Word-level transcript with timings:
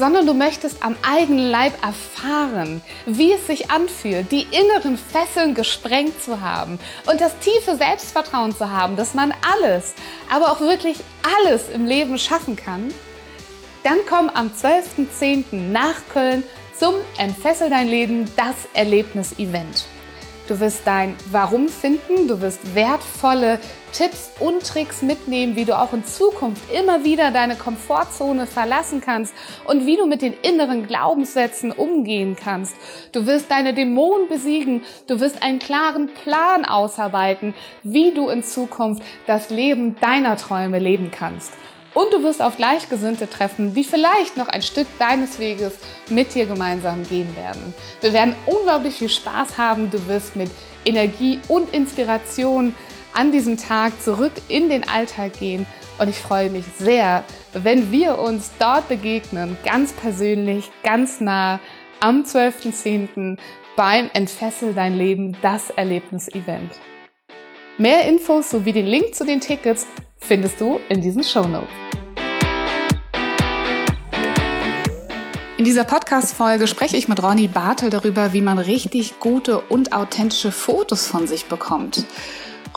sondern 0.00 0.26
du 0.26 0.32
möchtest 0.32 0.82
am 0.82 0.96
eigenen 1.02 1.50
Leib 1.50 1.74
erfahren, 1.84 2.80
wie 3.04 3.32
es 3.32 3.46
sich 3.46 3.70
anfühlt, 3.70 4.32
die 4.32 4.46
inneren 4.50 4.96
Fesseln 4.96 5.54
gesprengt 5.54 6.22
zu 6.22 6.40
haben 6.40 6.78
und 7.06 7.20
das 7.20 7.38
tiefe 7.40 7.76
Selbstvertrauen 7.76 8.56
zu 8.56 8.70
haben, 8.70 8.96
dass 8.96 9.12
man 9.12 9.34
alles, 9.52 9.92
aber 10.30 10.52
auch 10.52 10.60
wirklich 10.60 10.96
alles 11.36 11.68
im 11.68 11.84
Leben 11.84 12.18
schaffen 12.18 12.56
kann, 12.56 12.88
dann 13.84 13.98
komm 14.08 14.30
am 14.30 14.48
12.10. 14.48 15.70
nach 15.70 15.96
Köln 16.10 16.44
zum 16.74 16.94
Entfessel 17.18 17.68
dein 17.68 17.86
Leben, 17.86 18.24
das 18.36 18.54
Erlebnis-Event. 18.72 19.84
Du 20.50 20.58
wirst 20.58 20.84
dein 20.84 21.14
Warum 21.30 21.68
finden, 21.68 22.26
du 22.26 22.40
wirst 22.40 22.74
wertvolle 22.74 23.60
Tipps 23.92 24.32
und 24.40 24.66
Tricks 24.66 25.00
mitnehmen, 25.00 25.54
wie 25.54 25.64
du 25.64 25.78
auch 25.78 25.92
in 25.92 26.04
Zukunft 26.04 26.60
immer 26.72 27.04
wieder 27.04 27.30
deine 27.30 27.54
Komfortzone 27.54 28.48
verlassen 28.48 29.00
kannst 29.00 29.32
und 29.66 29.86
wie 29.86 29.96
du 29.96 30.06
mit 30.06 30.22
den 30.22 30.34
inneren 30.42 30.88
Glaubenssätzen 30.88 31.70
umgehen 31.70 32.34
kannst. 32.34 32.74
Du 33.12 33.26
wirst 33.26 33.48
deine 33.48 33.74
Dämonen 33.74 34.26
besiegen, 34.26 34.82
du 35.06 35.20
wirst 35.20 35.40
einen 35.40 35.60
klaren 35.60 36.08
Plan 36.08 36.64
ausarbeiten, 36.64 37.54
wie 37.84 38.10
du 38.10 38.28
in 38.28 38.42
Zukunft 38.42 39.04
das 39.28 39.50
Leben 39.50 39.94
deiner 40.00 40.36
Träume 40.36 40.80
leben 40.80 41.12
kannst. 41.12 41.52
Und 41.92 42.12
du 42.12 42.22
wirst 42.22 42.40
auf 42.40 42.56
Gleichgesinnte 42.56 43.28
treffen, 43.28 43.74
die 43.74 43.82
vielleicht 43.82 44.36
noch 44.36 44.48
ein 44.48 44.62
Stück 44.62 44.86
deines 44.98 45.38
Weges 45.38 45.74
mit 46.08 46.34
dir 46.34 46.46
gemeinsam 46.46 47.02
gehen 47.08 47.34
werden. 47.36 47.74
Wir 48.00 48.12
werden 48.12 48.36
unglaublich 48.46 48.94
viel 48.94 49.08
Spaß 49.08 49.58
haben. 49.58 49.90
Du 49.90 50.06
wirst 50.06 50.36
mit 50.36 50.50
Energie 50.84 51.40
und 51.48 51.74
Inspiration 51.74 52.74
an 53.12 53.32
diesem 53.32 53.56
Tag 53.56 54.00
zurück 54.00 54.32
in 54.48 54.68
den 54.68 54.88
Alltag 54.88 55.38
gehen. 55.38 55.66
Und 55.98 56.08
ich 56.08 56.18
freue 56.18 56.48
mich 56.48 56.64
sehr, 56.78 57.24
wenn 57.52 57.90
wir 57.90 58.18
uns 58.18 58.52
dort 58.58 58.88
begegnen, 58.88 59.56
ganz 59.64 59.92
persönlich, 59.92 60.70
ganz 60.84 61.20
nah 61.20 61.58
am 61.98 62.22
12.10. 62.22 63.36
beim 63.76 64.08
Entfessel 64.14 64.72
dein 64.74 64.96
Leben, 64.96 65.36
das 65.42 65.70
Erlebnis-Event. 65.70 66.70
Mehr 67.78 68.06
Infos 68.06 68.50
sowie 68.50 68.72
den 68.72 68.86
Link 68.86 69.14
zu 69.14 69.24
den 69.24 69.40
Tickets 69.40 69.86
findest 70.20 70.60
du 70.60 70.80
in 70.88 71.00
diesen 71.00 71.24
Show 71.24 71.46
Notes. 71.46 71.68
In 75.58 75.64
dieser 75.64 75.84
Podcast-Folge 75.84 76.66
spreche 76.66 76.96
ich 76.96 77.08
mit 77.08 77.22
Ronny 77.22 77.46
Bartel 77.46 77.90
darüber, 77.90 78.32
wie 78.32 78.40
man 78.40 78.58
richtig 78.58 79.18
gute 79.20 79.60
und 79.60 79.92
authentische 79.92 80.52
Fotos 80.52 81.06
von 81.06 81.26
sich 81.26 81.46
bekommt. 81.46 82.06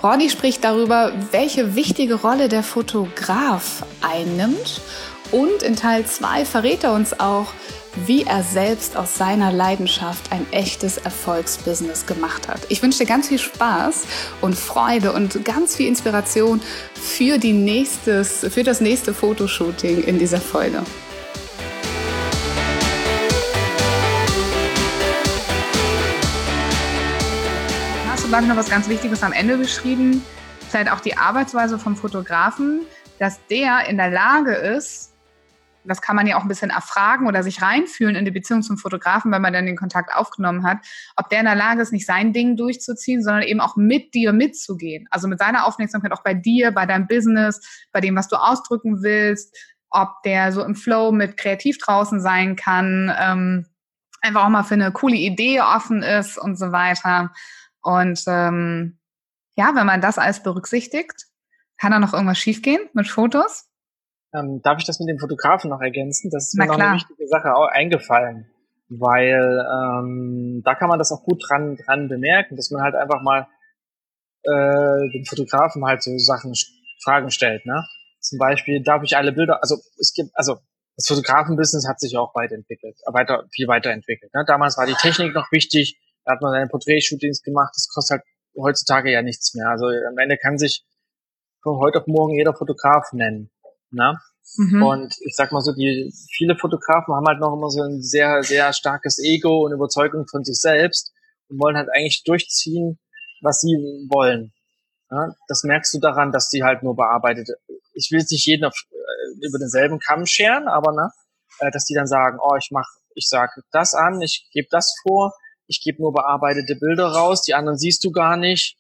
Ronny 0.02 0.30
spricht 0.30 0.66
darüber, 0.66 1.14
welche 1.32 1.76
wichtige 1.76 2.16
Rolle 2.16 2.50
der 2.50 2.62
Fotograf 2.62 3.86
einnimmt 4.02 4.82
und 5.34 5.64
in 5.64 5.76
Teil 5.76 6.06
2 6.06 6.46
verrät 6.46 6.84
er 6.84 6.94
uns 6.94 7.20
auch, 7.20 7.48
wie 8.06 8.24
er 8.24 8.44
selbst 8.44 8.96
aus 8.96 9.18
seiner 9.18 9.52
Leidenschaft 9.52 10.32
ein 10.32 10.46
echtes 10.52 10.98
Erfolgsbusiness 10.98 12.06
gemacht 12.06 12.48
hat. 12.48 12.62
Ich 12.70 12.84
wünsche 12.84 13.00
dir 13.00 13.06
ganz 13.06 13.30
viel 13.30 13.40
Spaß 13.40 14.04
und 14.42 14.56
Freude 14.56 15.12
und 15.12 15.44
ganz 15.44 15.76
viel 15.76 15.88
Inspiration 15.88 16.62
für, 16.94 17.40
die 17.40 17.54
nächstes, 17.54 18.46
für 18.50 18.64
das 18.64 18.80
nächste 18.80 19.14
Fotoshooting 19.14 20.04
in 20.04 20.20
dieser 20.20 20.40
Folge. 20.40 20.84
Hast 28.08 28.24
du, 28.24 28.28
glaube 28.28 28.46
noch 28.46 28.56
was 28.56 28.70
ganz 28.70 28.88
Wichtiges 28.88 29.24
am 29.24 29.34
Ende 29.34 29.58
beschrieben? 29.58 30.24
Vielleicht 30.70 30.92
auch 30.92 31.00
die 31.00 31.18
Arbeitsweise 31.18 31.80
vom 31.80 31.96
Fotografen, 31.96 32.82
dass 33.18 33.40
der 33.48 33.88
in 33.88 33.98
der 33.98 34.10
Lage 34.10 34.54
ist, 34.54 35.13
das 35.86 36.02
kann 36.02 36.16
man 36.16 36.28
ja 36.28 36.38
auch 36.38 36.44
ein 36.44 36.48
bisschen 36.48 36.70
erfragen 36.70 37.28
oder 37.28 37.44
sich 37.44 37.62
reinfühlen 37.62 38.16
in 38.16 38.26
die 38.26 38.32
Beziehung 38.32 38.64
zum 38.64 38.78
Fotografen, 38.78 39.32
weil 39.32 39.40
man 39.40 39.54
dann 39.54 39.66
den 39.66 39.76
Kontakt 39.76 40.14
aufgenommen 40.16 40.66
hat, 40.66 40.80
ob 41.16 41.30
der 41.30 41.40
in 41.40 41.46
der 41.46 41.56
Lage 41.56 41.82
ist, 41.82 41.92
nicht 41.92 42.06
sein 42.06 42.34
Ding 42.34 42.56
durchzuziehen, 42.56 43.24
sondern 43.24 43.44
eben 43.44 43.60
auch 43.60 43.76
mit 43.76 44.14
dir 44.14 44.34
mitzugehen. 44.34 45.08
Also 45.12 45.28
mit 45.28 45.40
seiner 45.40 45.66
Aufmerksamkeit 45.66 46.12
auch 46.12 46.24
bei 46.24 46.34
dir, 46.34 46.72
bei 46.72 46.86
deinem 46.86 47.08
Business, 47.08 47.86
bei 47.92 48.02
dem, 48.02 48.16
was 48.16 48.28
du 48.28 48.36
ausdrücken 48.36 49.04
willst, 49.04 49.56
ob 49.90 50.22
der 50.24 50.52
so 50.52 50.64
im 50.64 50.76
Flow 50.76 51.12
mit 51.12 51.38
kreativ 51.38 51.78
draußen 51.78 52.20
sein 52.20 52.56
kann, 52.56 53.14
ähm, 53.20 53.68
einfach 54.22 54.46
auch 54.46 54.50
mal 54.50 54.64
für 54.64 54.74
eine 54.74 54.92
coole 54.92 55.16
Idee 55.16 55.62
offen 55.62 56.02
ist 56.02 56.38
und 56.38 56.58
so 56.58 56.72
weiter. 56.72 57.32
Und 57.82 58.24
ähm, 58.28 58.98
ja, 59.56 59.76
wenn 59.76 59.86
man 59.86 60.02
das 60.02 60.18
alles 60.18 60.42
berücksichtigt, 60.42 61.28
kann 61.78 61.92
da 61.92 62.00
noch 62.00 62.14
irgendwas 62.14 62.40
schiefgehen 62.40 62.90
mit 62.94 63.08
Fotos? 63.08 63.70
Ähm, 64.36 64.62
darf 64.64 64.80
ich 64.80 64.86
das 64.86 65.00
mit 65.00 65.10
dem 65.10 65.20
Fotografen 65.20 65.70
noch 65.70 65.82
ergänzen? 65.82 66.30
Das 66.32 66.48
ist 66.48 66.58
mir 66.58 66.66
noch 66.66 66.80
eine 66.80 66.96
wichtige 66.96 67.28
Sache 67.28 67.56
auch 67.56 67.68
eingefallen, 67.68 68.50
weil 68.90 69.64
ähm, 69.74 70.62
da 70.66 70.76
kann 70.76 70.90
man 70.90 70.98
das 70.98 71.12
auch 71.12 71.24
gut 71.24 71.44
dran, 71.48 71.76
dran 71.76 72.08
bemerken, 72.08 72.56
dass 72.56 72.72
man 72.72 72.82
halt 72.82 72.96
einfach 72.96 73.22
mal 73.22 73.48
äh, 74.44 75.12
dem 75.14 75.26
Fotografen 75.26 75.86
halt 75.86 76.04
so 76.04 76.18
Sachen, 76.18 76.54
Fragen 77.04 77.30
stellt. 77.30 77.66
Ne? 77.66 77.86
Zum 78.20 78.40
Beispiel, 78.40 78.82
darf 78.82 79.04
ich 79.04 79.18
alle 79.18 79.34
Bilder, 79.34 79.62
also 79.62 79.76
es 80.00 80.14
gibt, 80.14 80.30
also 80.34 80.58
das 80.96 81.08
Fotografenbusiness 81.08 81.88
hat 81.88 82.00
sich 82.00 82.18
auch 82.18 82.34
weiterentwickelt, 82.36 82.98
weiter, 83.12 83.46
viel 83.52 83.68
weiterentwickelt. 83.68 84.34
Ne? 84.34 84.44
Damals 84.48 84.78
war 84.78 84.86
die 84.86 84.94
Technik 84.94 85.34
noch 85.34 85.52
wichtig, 85.52 86.00
da 86.24 86.34
hat 86.34 86.42
man 86.42 86.52
seine 86.52 86.68
Porträtshootings 86.68 87.42
gemacht, 87.42 87.74
das 87.76 87.90
kostet 87.94 88.20
halt 88.20 88.28
heutzutage 88.58 89.12
ja 89.12 89.22
nichts 89.22 89.54
mehr. 89.56 89.70
Also 89.70 89.86
am 89.88 90.18
Ende 90.18 90.38
kann 90.38 90.58
sich 90.58 90.86
von 91.62 91.78
heute 91.80 92.00
auf 92.00 92.08
morgen 92.08 92.36
jeder 92.36 92.54
Fotograf 92.54 93.12
nennen. 93.14 93.50
Ne? 93.94 94.18
Mhm. 94.58 94.84
Und 94.84 95.16
ich 95.22 95.36
sag 95.36 95.52
mal 95.52 95.62
so, 95.62 95.74
die 95.74 96.14
viele 96.36 96.56
Fotografen 96.58 97.16
haben 97.16 97.28
halt 97.28 97.40
noch 97.40 97.54
immer 97.56 97.70
so 97.70 97.82
ein 97.82 98.02
sehr, 98.02 98.44
sehr 98.44 98.74
starkes 98.74 99.20
Ego 99.20 99.66
und 99.66 99.74
Überzeugung 99.74 100.28
von 100.28 100.44
sich 100.44 100.60
selbst 100.60 101.12
und 101.50 101.60
wollen 101.60 101.78
halt 101.78 101.90
eigentlich 101.94 102.24
durchziehen, 102.24 103.00
was 103.42 103.62
sie 103.62 103.76
wollen. 104.10 104.54
Ja, 105.10 105.34
das 105.48 105.64
merkst 105.64 105.94
du 105.94 106.00
daran, 106.00 106.32
dass 106.32 106.50
die 106.50 106.64
halt 106.64 106.84
nur 106.84 106.96
bearbeitet. 106.96 107.50
Ich 107.94 108.10
will 108.12 108.20
jetzt 108.20 108.32
nicht 108.32 108.48
jeden 108.48 108.66
auf, 108.66 108.74
äh, 108.92 109.48
über 109.48 109.60
denselben 109.60 110.00
Kamm 110.00 110.26
scheren, 110.26 110.68
aber 110.68 110.92
ne, 110.92 111.12
äh, 111.60 111.72
dass 111.72 111.86
die 111.86 111.94
dann 111.94 112.08
sagen, 112.08 112.40
oh, 112.42 112.56
ich 112.58 112.70
mach, 112.72 112.88
ich 113.16 113.28
sag 113.30 113.52
das 113.72 113.94
an, 113.94 114.22
ich 114.22 114.50
gebe 114.52 114.68
das 114.72 114.96
vor, 115.04 115.34
ich 115.68 115.82
gebe 115.82 116.02
nur 116.02 116.14
bearbeitete 116.14 116.76
Bilder 116.76 117.08
raus, 117.08 117.44
die 117.44 117.54
anderen 117.54 117.78
siehst 117.78 118.04
du 118.04 118.12
gar 118.12 118.38
nicht. 118.38 118.78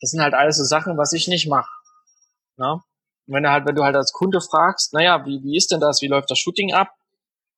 Das 0.00 0.10
sind 0.10 0.22
halt 0.22 0.34
alles 0.34 0.56
so 0.56 0.64
Sachen, 0.64 0.96
was 0.96 1.12
ich 1.12 1.28
nicht 1.28 1.48
mache. 1.48 1.70
Ne? 2.56 2.80
Wenn 3.26 3.42
du 3.42 3.50
halt, 3.50 3.66
wenn 3.66 3.74
du 3.74 3.82
halt 3.82 3.96
als 3.96 4.12
Kunde 4.12 4.40
fragst, 4.40 4.92
naja, 4.92 5.24
wie, 5.26 5.42
wie 5.42 5.56
ist 5.56 5.72
denn 5.72 5.80
das, 5.80 6.00
wie 6.00 6.06
läuft 6.06 6.30
das 6.30 6.38
Shooting 6.38 6.72
ab? 6.72 6.92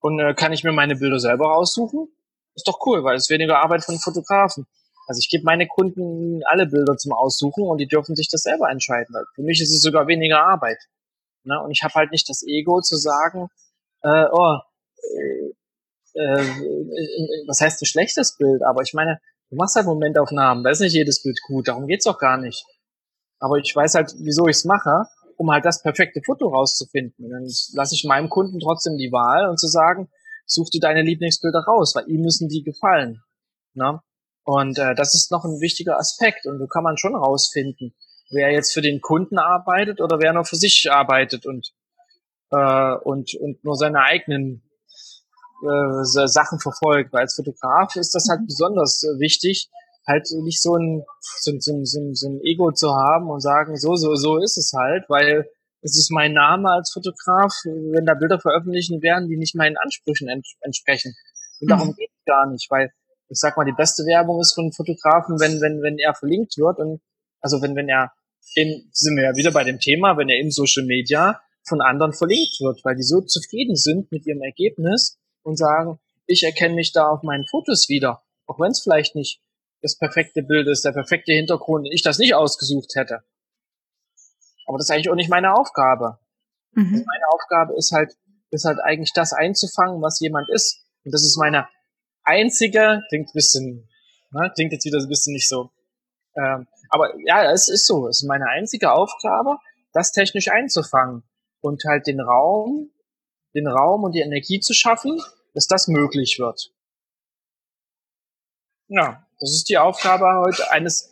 Und 0.00 0.18
äh, 0.18 0.34
kann 0.34 0.52
ich 0.52 0.64
mir 0.64 0.72
meine 0.72 0.96
Bilder 0.96 1.18
selber 1.18 1.54
aussuchen? 1.56 2.08
Ist 2.54 2.66
doch 2.66 2.78
cool, 2.86 3.04
weil 3.04 3.16
es 3.16 3.30
weniger 3.30 3.58
Arbeit 3.58 3.84
von 3.84 3.98
Fotografen. 3.98 4.66
Also 5.06 5.20
ich 5.20 5.28
gebe 5.30 5.44
meine 5.44 5.66
Kunden 5.66 6.42
alle 6.44 6.66
Bilder 6.66 6.96
zum 6.96 7.12
Aussuchen 7.12 7.66
und 7.66 7.78
die 7.78 7.86
dürfen 7.86 8.14
sich 8.14 8.28
das 8.28 8.42
selber 8.42 8.70
entscheiden. 8.70 9.14
Für 9.34 9.42
mich 9.42 9.60
ist 9.60 9.74
es 9.74 9.80
sogar 9.80 10.06
weniger 10.06 10.44
Arbeit. 10.44 10.78
Ne? 11.44 11.60
Und 11.62 11.70
ich 11.70 11.82
habe 11.82 11.94
halt 11.94 12.10
nicht 12.10 12.28
das 12.28 12.44
Ego 12.46 12.80
zu 12.80 12.96
sagen, 12.96 13.48
äh, 14.02 14.26
oh, 14.30 14.58
äh, 15.16 16.20
äh, 16.20 17.44
was 17.46 17.60
heißt 17.60 17.82
ein 17.82 17.86
schlechtes 17.86 18.36
Bild? 18.36 18.62
Aber 18.62 18.82
ich 18.82 18.92
meine, 18.92 19.18
du 19.50 19.56
machst 19.56 19.76
halt 19.76 19.86
Momentaufnahmen, 19.86 20.62
da 20.62 20.70
ist 20.70 20.80
nicht 20.80 20.94
jedes 20.94 21.22
Bild 21.22 21.40
gut, 21.46 21.68
darum 21.68 21.86
geht's 21.86 22.06
auch 22.06 22.18
gar 22.18 22.36
nicht. 22.36 22.64
Aber 23.38 23.56
ich 23.56 23.74
weiß 23.74 23.94
halt, 23.94 24.14
wieso 24.18 24.46
ich's 24.46 24.64
mache 24.64 25.06
um 25.38 25.50
halt 25.50 25.64
das 25.64 25.82
perfekte 25.82 26.20
Foto 26.24 26.48
rauszufinden. 26.48 27.24
Und 27.24 27.30
dann 27.30 27.48
lasse 27.72 27.94
ich 27.94 28.04
meinem 28.04 28.28
Kunden 28.28 28.58
trotzdem 28.58 28.96
die 28.96 29.12
Wahl 29.12 29.48
und 29.48 29.58
zu 29.58 29.68
sagen, 29.68 30.10
such 30.44 30.68
dir 30.70 30.80
deine 30.80 31.02
Lieblingsbilder 31.02 31.60
raus, 31.60 31.94
weil 31.94 32.08
ihm 32.08 32.22
müssen 32.22 32.48
die 32.48 32.62
gefallen. 32.62 33.22
Ne? 33.74 34.00
Und 34.44 34.78
äh, 34.78 34.94
das 34.94 35.14
ist 35.14 35.30
noch 35.30 35.44
ein 35.44 35.60
wichtiger 35.60 35.96
Aspekt. 35.98 36.46
Und 36.46 36.58
so 36.58 36.66
kann 36.66 36.82
man 36.82 36.96
schon 36.96 37.14
rausfinden, 37.14 37.94
wer 38.30 38.50
jetzt 38.50 38.72
für 38.74 38.82
den 38.82 39.00
Kunden 39.00 39.38
arbeitet 39.38 40.00
oder 40.00 40.18
wer 40.20 40.32
nur 40.32 40.44
für 40.44 40.56
sich 40.56 40.90
arbeitet 40.90 41.46
und, 41.46 41.72
äh, 42.50 42.94
und, 43.04 43.34
und 43.34 43.62
nur 43.62 43.76
seine 43.76 44.00
eigenen 44.02 44.68
äh, 45.62 46.04
Sachen 46.26 46.58
verfolgt. 46.58 47.12
Weil 47.12 47.22
als 47.22 47.36
Fotograf 47.36 47.94
ist 47.94 48.14
das 48.14 48.26
halt 48.28 48.40
besonders 48.44 49.04
äh, 49.04 49.20
wichtig, 49.20 49.70
halt 50.08 50.26
nicht 50.42 50.60
so 50.60 50.74
ein, 50.76 51.04
so, 51.20 51.52
so, 51.58 51.84
so, 51.84 52.00
so 52.12 52.28
ein 52.28 52.40
Ego 52.42 52.72
zu 52.72 52.88
haben 52.88 53.30
und 53.30 53.40
sagen, 53.40 53.76
so, 53.76 53.94
so, 53.94 54.14
so 54.16 54.38
ist 54.38 54.56
es 54.56 54.72
halt, 54.72 55.04
weil 55.08 55.48
es 55.82 55.96
ist 55.96 56.10
mein 56.10 56.32
Name 56.32 56.70
als 56.70 56.90
Fotograf, 56.92 57.52
wenn 57.64 58.06
da 58.06 58.14
Bilder 58.14 58.40
veröffentlichen 58.40 59.02
werden, 59.02 59.28
die 59.28 59.36
nicht 59.36 59.54
meinen 59.54 59.76
Ansprüchen 59.76 60.28
ents 60.28 60.56
entsprechen. 60.62 61.14
Und 61.60 61.70
darum 61.70 61.88
mhm. 61.88 61.94
geht 61.94 62.10
es 62.10 62.24
gar 62.24 62.50
nicht, 62.50 62.66
weil 62.70 62.90
ich 63.28 63.38
sag 63.38 63.56
mal, 63.56 63.64
die 63.64 63.76
beste 63.76 64.04
Werbung 64.04 64.40
ist 64.40 64.54
von 64.54 64.72
Fotografen, 64.72 65.38
wenn, 65.38 65.60
wenn, 65.60 65.82
wenn 65.82 65.98
er 65.98 66.14
verlinkt 66.14 66.56
wird 66.56 66.78
und 66.78 67.00
also 67.40 67.60
wenn, 67.62 67.76
wenn 67.76 67.88
er 67.88 68.10
in, 68.54 68.88
sind 68.92 69.16
wir 69.16 69.24
ja 69.24 69.36
wieder 69.36 69.52
bei 69.52 69.64
dem 69.64 69.78
Thema, 69.78 70.16
wenn 70.16 70.28
er 70.28 70.40
in 70.40 70.50
Social 70.50 70.84
Media 70.86 71.40
von 71.68 71.80
anderen 71.82 72.14
verlinkt 72.14 72.58
wird, 72.60 72.82
weil 72.84 72.96
die 72.96 73.02
so 73.02 73.20
zufrieden 73.20 73.76
sind 73.76 74.10
mit 74.10 74.26
ihrem 74.26 74.42
Ergebnis 74.42 75.18
und 75.42 75.58
sagen, 75.58 76.00
ich 76.26 76.42
erkenne 76.42 76.74
mich 76.74 76.92
da 76.92 77.08
auf 77.08 77.22
meinen 77.22 77.46
Fotos 77.46 77.88
wieder, 77.88 78.22
auch 78.46 78.58
wenn 78.58 78.70
es 78.70 78.82
vielleicht 78.82 79.14
nicht 79.14 79.40
das 79.82 79.96
perfekte 79.96 80.42
Bild 80.42 80.66
ist, 80.68 80.84
der 80.84 80.92
perfekte 80.92 81.32
Hintergrund, 81.32 81.88
ich 81.90 82.02
das 82.02 82.18
nicht 82.18 82.34
ausgesucht 82.34 82.94
hätte. 82.94 83.22
Aber 84.66 84.78
das 84.78 84.88
ist 84.88 84.90
eigentlich 84.90 85.10
auch 85.10 85.14
nicht 85.14 85.30
meine 85.30 85.54
Aufgabe. 85.54 86.18
Mhm. 86.72 86.92
Also 86.92 87.04
meine 87.04 87.28
Aufgabe 87.30 87.76
ist 87.76 87.92
halt, 87.92 88.14
ist 88.50 88.64
halt 88.64 88.80
eigentlich 88.80 89.12
das 89.12 89.32
einzufangen, 89.32 90.02
was 90.02 90.20
jemand 90.20 90.48
ist. 90.50 90.84
Und 91.04 91.12
das 91.12 91.22
ist 91.22 91.38
meine 91.38 91.68
einzige, 92.24 93.02
klingt 93.08 93.28
ein 93.28 93.32
bisschen, 93.34 93.88
ne, 94.30 94.50
klingt 94.54 94.72
jetzt 94.72 94.84
wieder 94.84 94.98
ein 94.98 95.08
bisschen 95.08 95.32
nicht 95.32 95.48
so. 95.48 95.70
Ähm, 96.36 96.66
aber 96.90 97.14
ja, 97.24 97.50
es 97.52 97.68
ist 97.68 97.86
so. 97.86 98.08
Es 98.08 98.22
ist 98.22 98.28
meine 98.28 98.48
einzige 98.48 98.92
Aufgabe, 98.92 99.58
das 99.92 100.12
technisch 100.12 100.48
einzufangen 100.48 101.22
und 101.60 101.82
halt 101.84 102.06
den 102.06 102.20
Raum, 102.20 102.90
den 103.54 103.66
Raum 103.66 104.04
und 104.04 104.12
die 104.12 104.20
Energie 104.20 104.60
zu 104.60 104.74
schaffen, 104.74 105.20
dass 105.54 105.66
das 105.66 105.88
möglich 105.88 106.38
wird. 106.38 106.72
Ja, 108.88 109.27
das 109.40 109.50
ist 109.50 109.68
die 109.68 109.78
Aufgabe 109.78 110.26
heute 110.44 110.70
eines 110.70 111.10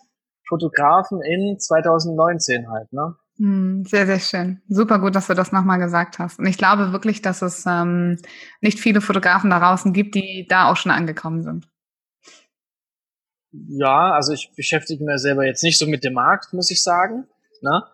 Fotografen 0.49 1.20
in 1.23 1.58
2019 1.58 2.70
halt, 2.70 2.93
ne? 2.93 3.17
Hm, 3.38 3.84
sehr, 3.84 4.06
sehr 4.06 4.19
schön. 4.19 4.62
Super 4.69 4.99
gut, 4.99 5.14
dass 5.14 5.26
du 5.26 5.34
das 5.34 5.52
nochmal 5.52 5.78
gesagt 5.78 6.19
hast. 6.19 6.38
Und 6.38 6.46
ich 6.46 6.56
glaube 6.56 6.93
wirklich, 6.93 7.20
dass 7.20 7.43
es 7.43 7.67
ähm, 7.67 8.19
nicht 8.62 8.81
viele 8.81 9.02
Fotografen 9.02 9.50
da 9.50 9.58
draußen 9.58 9.93
gibt, 9.93 10.14
die 10.14 10.46
da 10.49 10.70
auch 10.70 10.76
schon 10.76 10.93
angekommen 10.93 11.43
sind. 11.43 11.69
Ja, 13.52 14.12
also 14.12 14.32
ich 14.32 14.52
beschäftige 14.56 15.05
mich 15.05 15.20
selber 15.20 15.44
jetzt 15.44 15.62
nicht 15.62 15.78
so 15.78 15.87
mit 15.87 16.02
dem 16.02 16.14
Markt, 16.14 16.55
muss 16.55 16.70
ich 16.70 16.82
sagen. 16.82 17.26
Ne? 17.61 17.84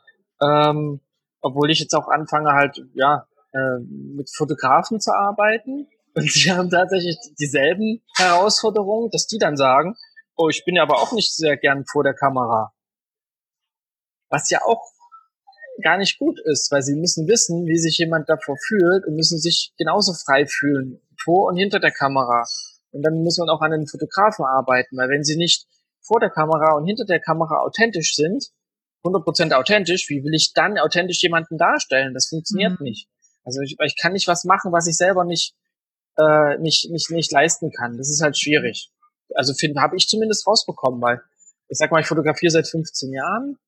Ähm, 0.41 1.01
obwohl 1.41 1.71
ich 1.71 1.81
jetzt 1.81 1.95
auch 1.95 2.09
anfange 2.09 2.53
halt, 2.53 2.81
ja, 2.95 3.27
äh, 3.53 3.81
mit 3.81 4.31
Fotografen 4.35 5.01
zu 5.01 5.13
arbeiten. 5.13 5.89
Und 6.15 6.31
sie 6.31 6.53
haben 6.53 6.71
tatsächlich 6.71 7.17
dieselben 7.41 8.03
Herausforderungen, 8.17 9.11
dass 9.11 9.27
die 9.27 9.39
dann 9.39 9.57
sagen, 9.57 9.97
oh, 10.37 10.49
ich 10.49 10.65
bin 10.65 10.77
ja 10.77 10.83
aber 10.83 10.97
auch 10.97 11.13
nicht 11.13 11.35
sehr 11.35 11.57
gern 11.57 11.85
vor 11.87 12.03
der 12.03 12.15
Kamera. 12.15 12.73
Was 14.29 14.51
ja 14.51 14.63
auch 14.63 14.83
gar 15.83 15.99
nicht 15.99 16.19
gut 16.19 16.39
ist, 16.45 16.71
weil 16.71 16.83
sie 16.83 16.95
müssen 16.95 17.27
wissen, 17.29 17.67
wie 17.67 17.79
sich 17.79 17.99
jemand 17.99 18.29
davor 18.29 18.57
fühlt 18.57 19.07
und 19.07 19.15
müssen 19.15 19.39
sich 19.39 19.73
genauso 19.79 20.13
frei 20.13 20.47
fühlen, 20.47 21.01
vor 21.23 21.49
und 21.49 21.57
hinter 21.57 21.81
der 21.81 21.93
Kamera. 21.93 22.45
Und 22.91 23.03
dann 23.03 23.23
muss 23.23 23.39
man 23.39 23.49
auch 23.49 23.61
an 23.63 23.71
den 23.71 23.87
Fotografen 23.87 24.45
arbeiten, 24.45 24.97
weil 24.97 25.09
wenn 25.09 25.25
sie 25.25 25.37
nicht 25.37 25.67
vor 26.01 26.21
der 26.21 26.31
Kamera 26.31 26.77
und 26.77 26.87
hinter 26.87 27.05
der 27.05 27.21
Kamera 27.21 27.61
authentisch 27.61 28.15
sind, 28.15 28.51
100% 29.05 29.53
authentisch, 29.55 30.09
wie 30.09 30.23
will 30.23 30.35
ich 30.35 30.53
dann 30.53 30.79
authentisch 30.79 31.23
jemanden 31.23 31.59
darstellen? 31.59 32.15
Das 32.15 32.29
funktioniert 32.29 32.79
mhm. 32.79 32.85
nicht. 32.85 33.09
Also 33.45 33.61
ich, 33.61 33.77
ich 33.85 33.97
kann 34.01 34.13
nicht 34.13 34.29
was 34.29 34.45
machen, 34.45 34.73
was 34.73 34.87
ich 34.87 34.97
selber 34.97 35.25
nicht, 35.25 35.55
äh, 36.17 36.59
nicht, 36.59 36.91
nicht, 36.91 37.11
nicht 37.11 37.33
leisten 37.33 37.73
kann. 37.73 37.97
Das 37.97 38.11
ist 38.11 38.23
halt 38.23 38.39
schwierig. 38.39 38.91
Also 39.37 39.55
finde, 39.55 39.81
habe 39.81 39.97
ich 39.97 40.09
zumindest 40.09 40.47
rausbekommen, 40.47 41.01
weil 41.01 41.21
ich 41.69 41.79
sag 41.79 41.91
mal, 41.91 42.01
ich 42.01 42.07
fotografiere 42.07 42.51
seit 42.51 42.69
15 42.69 43.13
Jahren 43.13 43.59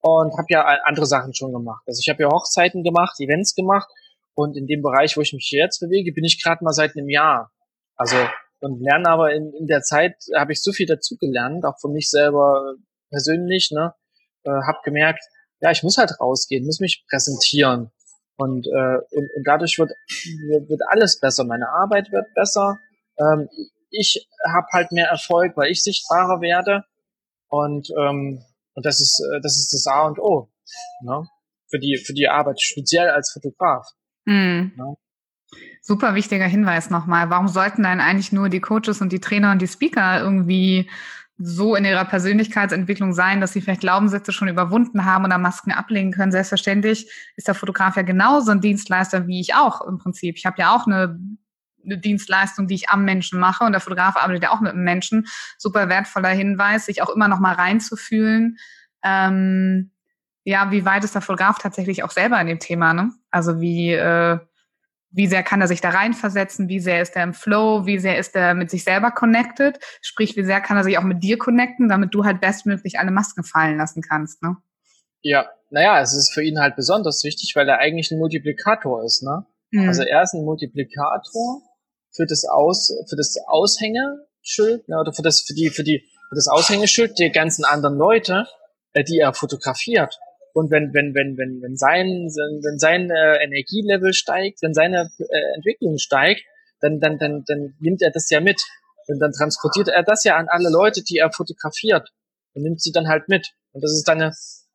und 0.00 0.36
habe 0.38 0.46
ja 0.48 0.62
andere 0.84 1.06
Sachen 1.06 1.34
schon 1.34 1.52
gemacht. 1.52 1.82
Also 1.86 2.00
ich 2.00 2.08
habe 2.08 2.22
ja 2.22 2.30
Hochzeiten 2.30 2.84
gemacht, 2.84 3.18
Events 3.20 3.54
gemacht 3.54 3.88
und 4.34 4.56
in 4.56 4.66
dem 4.66 4.82
Bereich, 4.82 5.16
wo 5.16 5.20
ich 5.20 5.32
mich 5.32 5.50
jetzt 5.50 5.80
bewege, 5.80 6.12
bin 6.12 6.24
ich 6.24 6.42
gerade 6.42 6.62
mal 6.64 6.72
seit 6.72 6.96
einem 6.96 7.08
Jahr. 7.08 7.50
Also 7.96 8.16
und 8.60 8.80
lerne 8.80 9.08
aber 9.08 9.32
in, 9.32 9.52
in 9.52 9.66
der 9.66 9.82
Zeit 9.82 10.14
habe 10.36 10.52
ich 10.52 10.62
so 10.62 10.72
viel 10.72 10.86
dazugelernt, 10.86 11.64
auch 11.64 11.78
für 11.80 11.88
mich 11.88 12.10
selber 12.10 12.74
persönlich, 13.10 13.70
ne, 13.72 13.94
äh, 14.44 14.50
habe 14.50 14.78
gemerkt, 14.84 15.24
ja, 15.60 15.70
ich 15.70 15.82
muss 15.82 15.98
halt 15.98 16.20
rausgehen, 16.20 16.64
muss 16.64 16.80
mich 16.80 17.04
präsentieren 17.08 17.90
und 18.36 18.66
äh, 18.66 18.98
und, 19.10 19.30
und 19.34 19.44
dadurch 19.44 19.78
wird 19.78 19.92
wird 20.66 20.80
alles 20.88 21.20
besser, 21.20 21.44
meine 21.44 21.68
Arbeit 21.68 22.10
wird 22.12 22.26
besser, 22.34 22.78
ähm, 23.18 23.48
ich 23.90 24.28
habe 24.52 24.66
halt 24.72 24.92
mehr 24.92 25.08
Erfolg, 25.08 25.56
weil 25.56 25.70
ich 25.70 25.82
sichtbarer 25.82 26.40
werde 26.40 26.84
und 27.48 27.88
ähm, 27.98 28.44
und 28.78 28.86
das 28.86 29.00
ist, 29.00 29.20
äh, 29.34 29.40
das 29.40 29.58
ist 29.58 29.72
das 29.72 29.88
A 29.92 30.06
und 30.06 30.20
O, 30.20 30.48
ne? 31.02 31.26
Für 31.68 31.80
die, 31.80 31.96
für 31.96 32.14
die 32.14 32.28
Arbeit, 32.28 32.60
speziell 32.60 33.10
als 33.10 33.32
Fotograf. 33.32 33.88
Mhm. 34.24 34.72
Ne? 34.76 34.94
Super 35.82 36.14
wichtiger 36.14 36.46
Hinweis 36.46 36.88
nochmal. 36.88 37.28
Warum 37.28 37.48
sollten 37.48 37.82
dann 37.82 38.00
eigentlich 38.00 38.30
nur 38.30 38.48
die 38.48 38.60
Coaches 38.60 39.00
und 39.00 39.10
die 39.10 39.18
Trainer 39.18 39.50
und 39.50 39.60
die 39.60 39.66
Speaker 39.66 40.20
irgendwie 40.20 40.88
so 41.38 41.74
in 41.74 41.84
ihrer 41.84 42.04
Persönlichkeitsentwicklung 42.04 43.12
sein, 43.12 43.40
dass 43.40 43.52
sie 43.52 43.60
vielleicht 43.60 43.80
Glaubenssätze 43.80 44.30
schon 44.30 44.46
überwunden 44.46 45.04
haben 45.04 45.24
oder 45.24 45.38
Masken 45.38 45.72
ablegen 45.72 46.12
können. 46.12 46.30
Selbstverständlich 46.30 47.10
ist 47.34 47.48
der 47.48 47.54
Fotograf 47.56 47.96
ja 47.96 48.02
genauso 48.02 48.52
ein 48.52 48.60
Dienstleister 48.60 49.26
wie 49.26 49.40
ich 49.40 49.56
auch 49.56 49.80
im 49.80 49.98
Prinzip. 49.98 50.36
Ich 50.36 50.46
habe 50.46 50.60
ja 50.60 50.72
auch 50.72 50.86
eine, 50.86 51.18
eine 51.90 51.98
Dienstleistung, 51.98 52.66
die 52.66 52.74
ich 52.74 52.90
am 52.90 53.04
Menschen 53.04 53.40
mache 53.40 53.64
und 53.64 53.72
der 53.72 53.80
Fotograf 53.80 54.16
arbeitet 54.16 54.44
ja 54.44 54.50
auch 54.50 54.60
mit 54.60 54.72
einem 54.72 54.84
Menschen. 54.84 55.26
Super 55.56 55.88
wertvoller 55.88 56.30
Hinweis, 56.30 56.86
sich 56.86 57.02
auch 57.02 57.10
immer 57.10 57.28
noch 57.28 57.40
mal 57.40 57.54
reinzufühlen, 57.54 58.58
ähm, 59.04 59.90
ja, 60.44 60.70
wie 60.70 60.84
weit 60.84 61.04
ist 61.04 61.14
der 61.14 61.22
Fotograf 61.22 61.58
tatsächlich 61.58 62.02
auch 62.02 62.10
selber 62.10 62.40
in 62.40 62.46
dem 62.46 62.58
Thema, 62.58 62.94
ne? 62.94 63.12
Also 63.30 63.60
wie, 63.60 63.92
äh, 63.92 64.38
wie 65.10 65.26
sehr 65.26 65.42
kann 65.42 65.60
er 65.60 65.68
sich 65.68 65.80
da 65.80 65.90
reinversetzen, 65.90 66.68
wie 66.68 66.80
sehr 66.80 67.02
ist 67.02 67.16
er 67.16 67.24
im 67.24 67.34
Flow, 67.34 67.86
wie 67.86 67.98
sehr 67.98 68.18
ist 68.18 68.34
er 68.34 68.54
mit 68.54 68.70
sich 68.70 68.84
selber 68.84 69.10
connected, 69.10 69.78
sprich, 70.00 70.36
wie 70.36 70.44
sehr 70.44 70.60
kann 70.60 70.76
er 70.76 70.84
sich 70.84 70.96
auch 70.98 71.02
mit 71.02 71.22
dir 71.22 71.38
connecten, 71.38 71.88
damit 71.88 72.14
du 72.14 72.24
halt 72.24 72.40
bestmöglich 72.40 72.98
alle 72.98 73.10
Masken 73.10 73.44
fallen 73.44 73.76
lassen 73.76 74.02
kannst, 74.02 74.42
ne? 74.42 74.56
Ja, 75.20 75.46
naja, 75.70 76.00
es 76.00 76.14
ist 76.14 76.32
für 76.32 76.42
ihn 76.42 76.60
halt 76.60 76.76
besonders 76.76 77.24
wichtig, 77.24 77.52
weil 77.54 77.68
er 77.68 77.78
eigentlich 77.78 78.10
ein 78.10 78.18
Multiplikator 78.18 79.04
ist, 79.04 79.22
ne? 79.22 79.44
Mhm. 79.70 79.88
Also 79.88 80.02
er 80.02 80.22
ist 80.22 80.34
ein 80.34 80.44
Multiplikator 80.44 81.60
für 82.18 82.26
das 82.26 82.44
Aus, 82.44 82.92
für 83.08 83.16
das 83.16 83.36
Aushängeschild, 83.46 84.88
ne, 84.88 84.98
oder 85.00 85.12
für 85.12 85.22
das, 85.22 85.40
für 85.42 85.54
die, 85.54 85.70
für 85.70 85.84
die, 85.84 86.00
für 86.28 86.34
das 86.34 86.48
Aushängeschild 86.48 87.18
der 87.18 87.30
ganzen 87.30 87.64
anderen 87.64 87.96
Leute, 87.96 88.46
äh, 88.92 89.04
die 89.04 89.18
er 89.18 89.32
fotografiert. 89.32 90.18
Und 90.52 90.72
wenn, 90.72 90.92
wenn, 90.92 91.14
wenn, 91.14 91.36
wenn, 91.38 91.62
wenn 91.62 91.76
sein, 91.76 92.06
wenn 92.06 92.78
sein 92.78 93.10
äh, 93.10 93.44
Energielevel 93.44 94.12
steigt, 94.12 94.60
wenn 94.62 94.74
seine 94.74 95.10
äh, 95.18 95.54
Entwicklung 95.54 95.98
steigt, 95.98 96.42
dann, 96.80 96.98
dann, 96.98 97.18
dann, 97.18 97.44
dann 97.46 97.76
nimmt 97.78 98.02
er 98.02 98.10
das 98.10 98.28
ja 98.30 98.40
mit. 98.40 98.60
Und 99.06 99.20
dann 99.20 99.30
transportiert 99.32 99.88
er 99.88 100.02
das 100.02 100.24
ja 100.24 100.36
an 100.36 100.48
alle 100.48 100.70
Leute, 100.70 101.02
die 101.02 101.18
er 101.18 101.30
fotografiert. 101.30 102.10
Und 102.54 102.62
nimmt 102.64 102.82
sie 102.82 102.90
dann 102.90 103.06
halt 103.06 103.28
mit. 103.28 103.52
Und 103.72 103.84
das 103.84 103.92
ist 103.92 104.08
dann 104.08 104.20
eine 104.20 104.32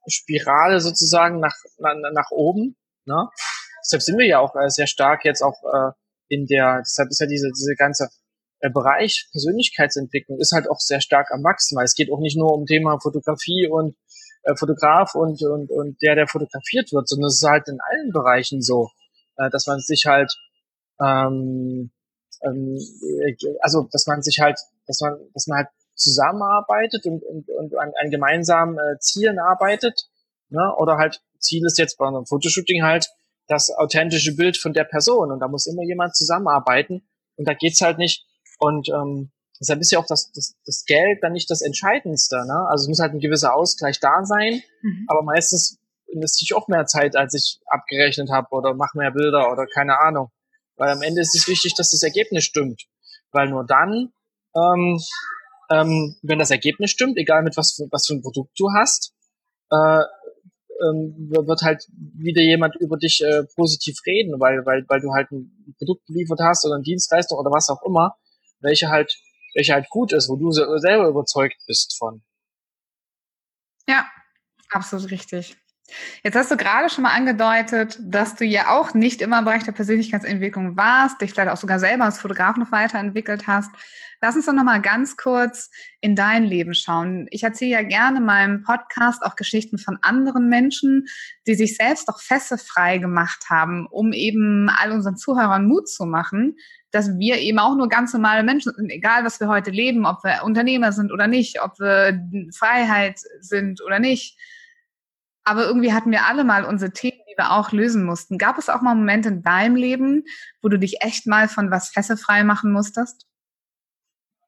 Spirale 0.08 0.80
sozusagen 0.80 1.42
nach, 1.42 1.56
nach, 1.80 1.96
nach 2.14 2.32
oben. 2.32 2.78
Ne? 3.06 3.28
Deshalb 3.84 4.02
sind 4.02 4.18
wir 4.18 4.26
ja 4.26 4.40
auch 4.40 4.56
äh, 4.56 4.70
sehr 4.70 4.88
stark 4.88 5.26
jetzt 5.26 5.42
auch 5.42 5.62
äh, 5.64 5.92
in 6.34 6.46
der, 6.46 6.82
deshalb 6.82 7.10
ist 7.10 7.20
ja 7.20 7.28
diese, 7.28 7.50
diese 7.50 7.75
ganze 7.75 8.10
äh, 8.60 8.70
Bereich 8.70 9.28
Persönlichkeitsentwicklung 9.32 10.40
ist 10.40 10.54
halt 10.54 10.70
auch 10.70 10.80
sehr 10.80 11.02
stark 11.02 11.32
am 11.32 11.44
Wachsen, 11.44 11.78
weil 11.78 11.86
es 11.86 11.96
geht 11.96 12.12
auch 12.12 12.20
nicht 12.20 12.38
nur 12.38 12.54
um 12.54 12.66
Thema 12.66 12.98
Fotografie 13.00 13.68
und 13.68 13.96
äh, 14.44 14.56
Fotograf 14.56 15.16
und, 15.16 15.42
und, 15.42 15.70
und 15.70 16.02
der, 16.02 16.16
der 16.16 16.28
fotografiert 16.28 16.92
wird, 16.92 17.08
sondern 17.08 17.28
es 17.28 17.42
ist 17.42 17.50
halt 17.50 17.68
in 17.68 17.80
allen 17.82 18.12
Bereichen 18.12 18.62
so, 18.62 18.90
äh, 19.38 19.50
dass 19.50 19.68
man 19.68 19.80
sich 19.80 20.06
halt, 20.06 20.32
ähm, 21.02 21.92
ähm, 22.44 22.78
also 23.62 23.88
dass 23.92 24.08
man 24.08 24.22
sich 24.22 24.40
halt, 24.40 24.60
dass 24.88 25.00
man, 25.02 25.18
dass 25.34 25.48
man 25.48 25.58
halt 25.60 25.68
zusammenarbeitet 25.96 27.06
und, 27.06 27.24
und, 27.24 27.50
und 27.50 27.78
an, 27.78 27.92
an 28.02 28.10
gemeinsamen 28.10 28.78
äh, 28.78 28.98
Zielen 29.00 29.40
arbeitet, 29.40 30.08
ne? 30.50 30.74
oder 30.78 30.98
halt 30.98 31.22
Ziel 31.40 31.66
ist 31.66 31.78
jetzt 31.78 31.98
bei 31.98 32.08
einem 32.08 32.25
Fotoshooting 32.25 32.84
halt 32.84 33.08
das 33.48 33.70
authentische 33.70 34.36
Bild 34.36 34.58
von 34.58 34.74
der 34.74 34.86
Person 34.86 35.32
und 35.32 35.40
da 35.40 35.48
muss 35.48 35.68
immer 35.68 35.84
jemand 35.84 36.16
zusammenarbeiten 36.16 37.08
und 37.36 37.48
da 37.48 37.54
geht's 37.54 37.82
halt 37.82 37.98
nicht 37.98 38.26
und 38.60 38.90
ähm, 38.90 39.32
Deshalb 39.64 39.80
ist 39.80 39.92
ja 39.92 40.00
auch 40.00 40.06
das, 40.06 40.30
das, 40.34 40.56
das 40.66 40.84
Geld 40.86 41.20
dann 41.22 41.32
nicht 41.32 41.50
das 41.50 41.62
Entscheidendste. 41.62 42.36
Ne? 42.46 42.68
Also 42.70 42.84
es 42.84 42.88
muss 42.90 43.00
halt 43.00 43.14
ein 43.14 43.20
gewisser 43.20 43.56
Ausgleich 43.56 44.00
da 44.02 44.26
sein, 44.26 44.62
mhm. 44.82 45.06
aber 45.08 45.22
meistens 45.24 45.80
investiere 46.08 46.48
ich 46.48 46.62
auch 46.62 46.68
mehr 46.68 46.86
Zeit, 46.86 47.16
als 47.16 47.34
ich 47.34 47.62
abgerechnet 47.68 48.30
habe 48.30 48.48
oder 48.52 48.74
mache 48.74 48.98
mehr 48.98 49.12
Bilder 49.12 49.52
oder 49.52 49.66
keine 49.66 50.00
Ahnung. 50.00 50.32
Weil 50.76 50.90
am 50.90 51.02
Ende 51.02 51.22
ist 51.22 51.36
es 51.36 51.48
wichtig, 51.48 51.76
dass 51.76 51.92
das 51.92 52.04
Ergebnis 52.04 52.44
stimmt. 52.44 52.84
Weil 53.32 53.48
nur 53.50 53.66
dann, 53.66 54.12
ähm, 54.56 55.00
ähm, 55.70 56.18
wenn 56.22 56.40
das 56.40 56.52
Ergebnis 56.52 56.92
stimmt, 56.92 57.18
egal 57.18 57.44
mit 57.44 57.56
was, 57.56 57.74
für, 57.74 57.88
was 57.92 58.06
für 58.08 58.16
ein 58.16 58.22
Produkt 58.22 58.60
du 58.60 58.70
hast, 58.78 59.14
äh, 59.72 60.02
ähm, 60.84 61.30
wird 61.30 61.62
halt 61.62 61.88
wieder 62.18 62.42
jemand 62.42 62.75
über 62.75 62.98
dich 62.98 63.22
äh, 63.24 63.44
positiv 63.56 63.96
reden, 64.06 64.40
weil, 64.40 64.66
weil, 64.66 64.84
weil 64.88 65.02
du 65.02 65.13
halt 65.13 65.32
ein 65.32 65.75
Produkt 65.78 66.06
geliefert 66.08 66.40
hast 66.42 66.66
oder 66.66 66.75
eine 66.75 66.84
Dienstleistung 66.84 67.40
oder 67.40 67.52
was 67.52 67.70
auch 67.70 67.82
immer, 67.86 68.16
welche 68.60 68.90
halt 68.90 69.13
welche 69.54 69.74
halt 69.74 69.90
gut 69.90 70.13
ist, 70.13 70.30
wo 70.30 70.36
du 70.36 70.52
selber 70.52 71.08
überzeugt 71.08 71.58
bist 71.68 71.96
von. 71.98 72.24
Ja, 73.88 74.10
absolut 74.72 75.12
richtig. 75.12 75.56
Jetzt 76.24 76.36
hast 76.36 76.52
du 76.52 76.58
gerade 76.58 76.90
schon 76.90 77.04
mal 77.04 77.16
angedeutet, 77.16 77.98
dass 78.02 78.36
du 78.36 78.46
ja 78.46 78.70
auch 78.70 78.94
nicht 78.94 79.22
immer 79.22 79.40
im 79.40 79.46
Bereich 79.46 79.64
der 79.64 79.72
Persönlichkeitsentwicklung 79.72 80.78
warst, 80.78 81.22
dich 81.22 81.32
vielleicht 81.32 81.50
auch 81.50 81.58
sogar 81.58 81.80
selber 81.80 82.06
als 82.06 82.20
Fotograf 82.20 82.58
noch 82.58 82.72
weiterentwickelt 82.72 83.48
hast. 83.48 83.72
Lass 84.22 84.38
uns 84.38 84.46
doch 84.46 84.54
noch 84.54 84.64
mal 84.64 84.82
ganz 84.82 85.18
kurz 85.18 85.70
in 86.00 86.16
dein 86.16 86.46
Leben 86.46 86.74
schauen. 86.74 87.28
Ich 87.30 87.44
erzähle 87.44 87.72
ja 87.72 87.82
gerne 87.82 88.20
in 88.20 88.26
meinem 88.26 88.64
Podcast 88.64 89.22
auch 89.22 89.36
Geschichten 89.36 89.78
von 89.78 89.98
anderen 90.02 90.48
Menschen, 90.48 91.08
die 91.46 91.56
sich 91.56 91.76
selbst 91.76 92.08
doch 92.08 92.22
fesselfrei 92.22 93.00
gemacht 93.00 93.50
haben, 93.50 93.86
um 93.86 94.14
eben 94.14 94.70
all 94.70 94.94
unseren 94.94 95.18
Zuhörern 95.18 95.68
Mut 95.68 95.90
zu 95.90 96.06
machen, 96.06 96.56
dass 96.92 97.18
wir 97.18 97.40
eben 97.40 97.60
auch 97.60 97.76
nur 97.76 97.90
ganz 97.90 98.14
normale 98.14 98.44
Menschen 98.44 98.74
sind, 98.74 98.90
egal 98.90 99.26
was 99.26 99.42
wir 99.42 99.50
heute 99.50 99.72
leben, 99.72 100.06
ob 100.06 100.24
wir 100.24 100.44
Unternehmer 100.46 100.94
sind 100.94 101.12
oder 101.12 101.28
nicht, 101.28 101.62
ob 101.62 101.78
wir 101.80 102.18
Freiheit 102.56 103.20
sind 103.42 103.82
oder 103.82 104.00
nicht. 104.00 104.38
Aber 105.44 105.66
irgendwie 105.66 105.94
hatten 105.94 106.12
wir 106.12 106.26
alle 106.26 106.44
mal 106.44 106.64
unsere 106.66 106.92
Themen, 106.92 107.20
die 107.30 107.38
wir 107.38 107.52
auch 107.52 107.72
lösen 107.72 108.06
mussten. 108.06 108.38
Gab 108.38 108.58
es 108.58 108.70
auch 108.70 108.82
mal 108.82 108.96
Momente 108.96 109.30
in 109.30 109.44
deinem 109.44 109.76
Leben, 109.76 110.24
wo 110.62 110.70
du 110.70 110.80
dich 110.80 111.02
echt 111.02 111.28
mal 111.28 111.48
von 111.48 111.72
was 111.72 111.90
fesselfrei 111.90 112.44
machen 112.44 112.72
musstest? 112.72 113.26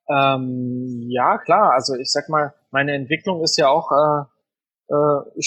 Ähm, 0.09 1.05
ja, 1.09 1.37
klar. 1.37 1.73
Also 1.73 1.95
ich 1.95 2.11
sag 2.11 2.29
mal, 2.29 2.53
meine 2.71 2.93
Entwicklung 2.93 3.43
ist 3.43 3.57
ja 3.57 3.67
auch 3.67 3.91
äh, 3.91 4.25
äh, 4.87 5.41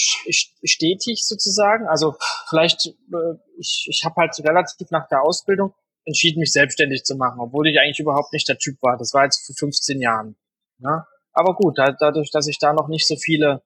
stetig 0.65 1.25
sozusagen. 1.25 1.87
Also 1.87 2.15
vielleicht, 2.49 2.87
äh, 2.87 3.37
ich, 3.57 3.87
ich 3.89 4.03
habe 4.05 4.15
halt 4.17 4.37
relativ 4.39 4.91
nach 4.91 5.07
der 5.07 5.21
Ausbildung 5.21 5.73
entschieden, 6.05 6.39
mich 6.39 6.51
selbstständig 6.51 7.03
zu 7.03 7.15
machen, 7.15 7.39
obwohl 7.39 7.67
ich 7.67 7.79
eigentlich 7.79 7.99
überhaupt 7.99 8.33
nicht 8.33 8.47
der 8.49 8.57
Typ 8.57 8.77
war. 8.81 8.97
Das 8.97 9.13
war 9.13 9.23
jetzt 9.23 9.45
für 9.45 9.53
15 9.53 10.01
Jahren. 10.01 10.35
Ne? 10.79 11.05
Aber 11.31 11.55
gut, 11.55 11.77
da, 11.77 11.91
dadurch, 11.91 12.31
dass 12.31 12.47
ich 12.47 12.59
da 12.59 12.73
noch 12.73 12.87
nicht 12.87 13.07
so 13.07 13.15
viele, 13.15 13.61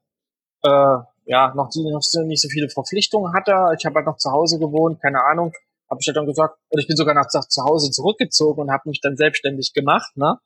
äh, 0.63 0.97
ja, 1.25 1.53
noch, 1.55 1.69
die, 1.69 1.83
noch 1.83 2.01
so, 2.01 2.21
nicht 2.21 2.41
so 2.41 2.49
viele 2.49 2.69
Verpflichtungen 2.69 3.33
hatte, 3.33 3.51
ich 3.77 3.85
habe 3.85 3.95
halt 3.95 4.05
noch 4.05 4.17
zu 4.17 4.31
Hause 4.31 4.59
gewohnt, 4.59 5.01
keine 5.01 5.23
Ahnung, 5.23 5.53
habe 5.89 5.99
ich 6.01 6.07
halt 6.07 6.17
dann 6.17 6.25
gesagt, 6.25 6.57
oder 6.69 6.81
ich 6.81 6.87
bin 6.87 6.97
sogar 6.97 7.13
nach 7.13 7.27
zu 7.27 7.63
Hause 7.63 7.91
zurückgezogen 7.91 8.61
und 8.61 8.71
habe 8.71 8.89
mich 8.89 9.01
dann 9.01 9.15
selbstständig 9.15 9.73
gemacht, 9.73 10.15
ne? 10.17 10.39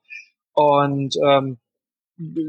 Und 0.53 1.15
ähm, 1.24 1.60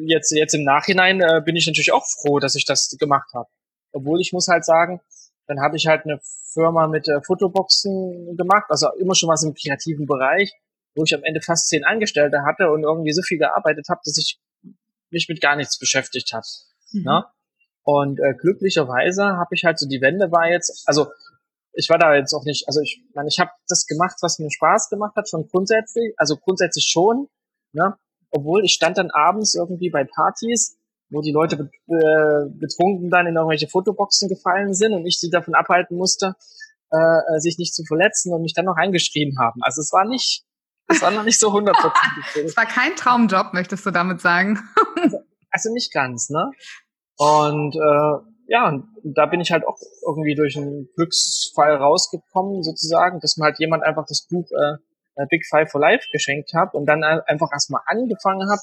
jetzt, 0.07 0.33
jetzt 0.33 0.55
im 0.55 0.65
Nachhinein 0.65 1.21
äh, 1.21 1.43
bin 1.45 1.57
ich 1.57 1.67
natürlich 1.67 1.93
auch 1.93 2.07
froh, 2.07 2.39
dass 2.39 2.55
ich 2.55 2.65
das 2.65 2.97
gemacht 2.99 3.31
habe. 3.35 3.49
Obwohl 3.93 4.21
ich 4.21 4.33
muss 4.33 4.49
halt 4.49 4.65
sagen, 4.65 5.01
dann 5.47 5.61
habe 5.61 5.77
ich 5.77 5.87
halt 5.87 6.05
eine 6.05 6.21
Firma 6.53 6.87
mit 6.89 7.09
äh, 7.09 7.21
Fotoboxen 7.23 8.37
gemacht, 8.37 8.65
also 8.69 8.89
immer 8.99 9.15
schon 9.15 9.29
was 9.29 9.43
im 9.43 9.55
kreativen 9.55 10.07
Bereich, 10.07 10.53
wo 10.95 11.05
ich 11.05 11.15
am 11.15 11.23
Ende 11.23 11.41
fast 11.41 11.69
zehn 11.69 11.85
Angestellte 11.85 12.43
hatte 12.45 12.71
und 12.71 12.83
irgendwie 12.83 13.13
so 13.13 13.23
viel 13.23 13.39
gearbeitet 13.39 13.87
habe, 13.89 14.01
dass 14.05 14.17
ich 14.17 14.41
mich 15.11 15.29
mit 15.29 15.41
gar 15.41 15.57
nichts 15.57 15.79
beschäftigt 15.79 16.33
habe. 16.33 16.47
Mhm. 16.93 17.03
Ne? 17.03 17.25
Und 17.89 18.21
äh, 18.21 18.35
glücklicherweise 18.35 19.25
habe 19.25 19.55
ich 19.55 19.65
halt 19.65 19.79
so 19.79 19.89
die 19.89 20.03
Wende 20.03 20.31
war 20.31 20.51
jetzt, 20.51 20.83
also 20.87 21.07
ich 21.73 21.89
war 21.89 21.99
da 21.99 22.15
jetzt 22.15 22.35
auch 22.35 22.45
nicht, 22.45 22.67
also 22.67 22.81
ich 22.83 23.03
meine, 23.15 23.29
ich 23.29 23.41
habe 23.41 23.51
das 23.69 23.87
gemacht, 23.87 24.17
was 24.21 24.39
mir 24.39 24.51
Spaß 24.51 24.91
gemacht 24.91 25.17
hat, 25.17 25.29
schon 25.29 25.49
grundsätzlich, 25.49 26.13
also 26.19 26.37
grundsätzlich 26.37 26.85
schon, 26.85 27.29
Ne? 27.73 27.95
Obwohl 28.31 28.65
ich 28.65 28.73
stand 28.73 28.99
dann 28.99 29.11
abends 29.11 29.55
irgendwie 29.55 29.91
bei 29.91 30.05
Partys, 30.05 30.77
wo 31.11 31.23
die 31.23 31.33
Leute 31.33 31.71
äh, 31.87 32.51
betrunken 32.51 33.11
dann 33.11 33.27
in 33.27 33.37
irgendwelche 33.37 33.69
Fotoboxen 33.69 34.29
gefallen 34.29 34.75
sind 34.75 34.93
und 34.93 35.07
ich 35.07 35.19
sie 35.19 35.31
davon 35.31 35.55
abhalten 35.55 35.97
musste, 35.97 36.35
äh, 36.91 36.97
äh, 36.97 37.39
sich 37.39 37.57
nicht 37.59 37.75
zu 37.75 37.85
verletzen 37.85 38.33
und 38.33 38.43
mich 38.43 38.53
dann 38.53 38.67
noch 38.67 38.77
eingeschrieben 38.77 39.39
haben. 39.39 39.63
Also 39.63 39.81
es 39.81 39.93
war 39.93 40.07
nicht, 40.07 40.45
es 40.89 41.01
war 41.01 41.11
noch 41.11 41.25
nicht 41.25 41.39
so 41.39 41.53
hundertprozentig. 41.53 42.25
es 42.45 42.57
war 42.57 42.67
kein 42.67 42.95
Traumjob, 42.97 43.55
möchtest 43.55 43.87
du 43.87 43.91
damit 43.91 44.21
sagen? 44.21 44.59
also, 45.03 45.19
also 45.51 45.73
nicht 45.73 45.93
ganz, 45.93 46.29
ne? 46.29 46.51
Und 47.19 47.75
äh, 47.75 48.29
ja, 48.47 48.83
da 49.03 49.27
bin 49.27 49.41
ich 49.41 49.51
halt 49.51 49.67
auch 49.67 49.77
irgendwie 50.07 50.35
durch 50.35 50.57
einen 50.57 50.89
Glücksfall 50.95 51.77
rausgekommen, 51.77 52.63
sozusagen, 52.63 53.21
dass 53.21 53.37
mir 53.37 53.45
halt 53.45 53.59
jemand 53.59 53.83
einfach 53.83 54.07
das 54.07 54.27
Buch 54.27 54.49
äh, 54.53 54.77
äh, 55.17 55.27
Big 55.29 55.45
Five 55.47 55.71
for 55.71 55.81
Life 55.81 56.07
geschenkt 56.13 56.55
habe 56.55 56.77
und 56.77 56.87
dann 56.87 57.03
einfach 57.03 57.49
erstmal 57.53 57.83
angefangen 57.87 58.49
habe, 58.49 58.61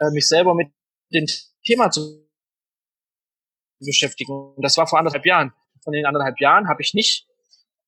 äh, 0.00 0.10
mich 0.12 0.28
selber 0.28 0.54
mit 0.54 0.68
dem 1.14 1.26
Thema 1.64 1.90
zu 1.90 2.28
beschäftigen. 3.80 4.32
Und 4.32 4.62
das 4.62 4.76
war 4.76 4.86
vor 4.86 4.98
anderthalb 4.98 5.24
Jahren. 5.24 5.52
Von 5.82 5.92
den 5.92 6.06
anderthalb 6.06 6.40
Jahren 6.40 6.68
habe 6.68 6.82
ich 6.82 6.92
nicht, 6.92 7.26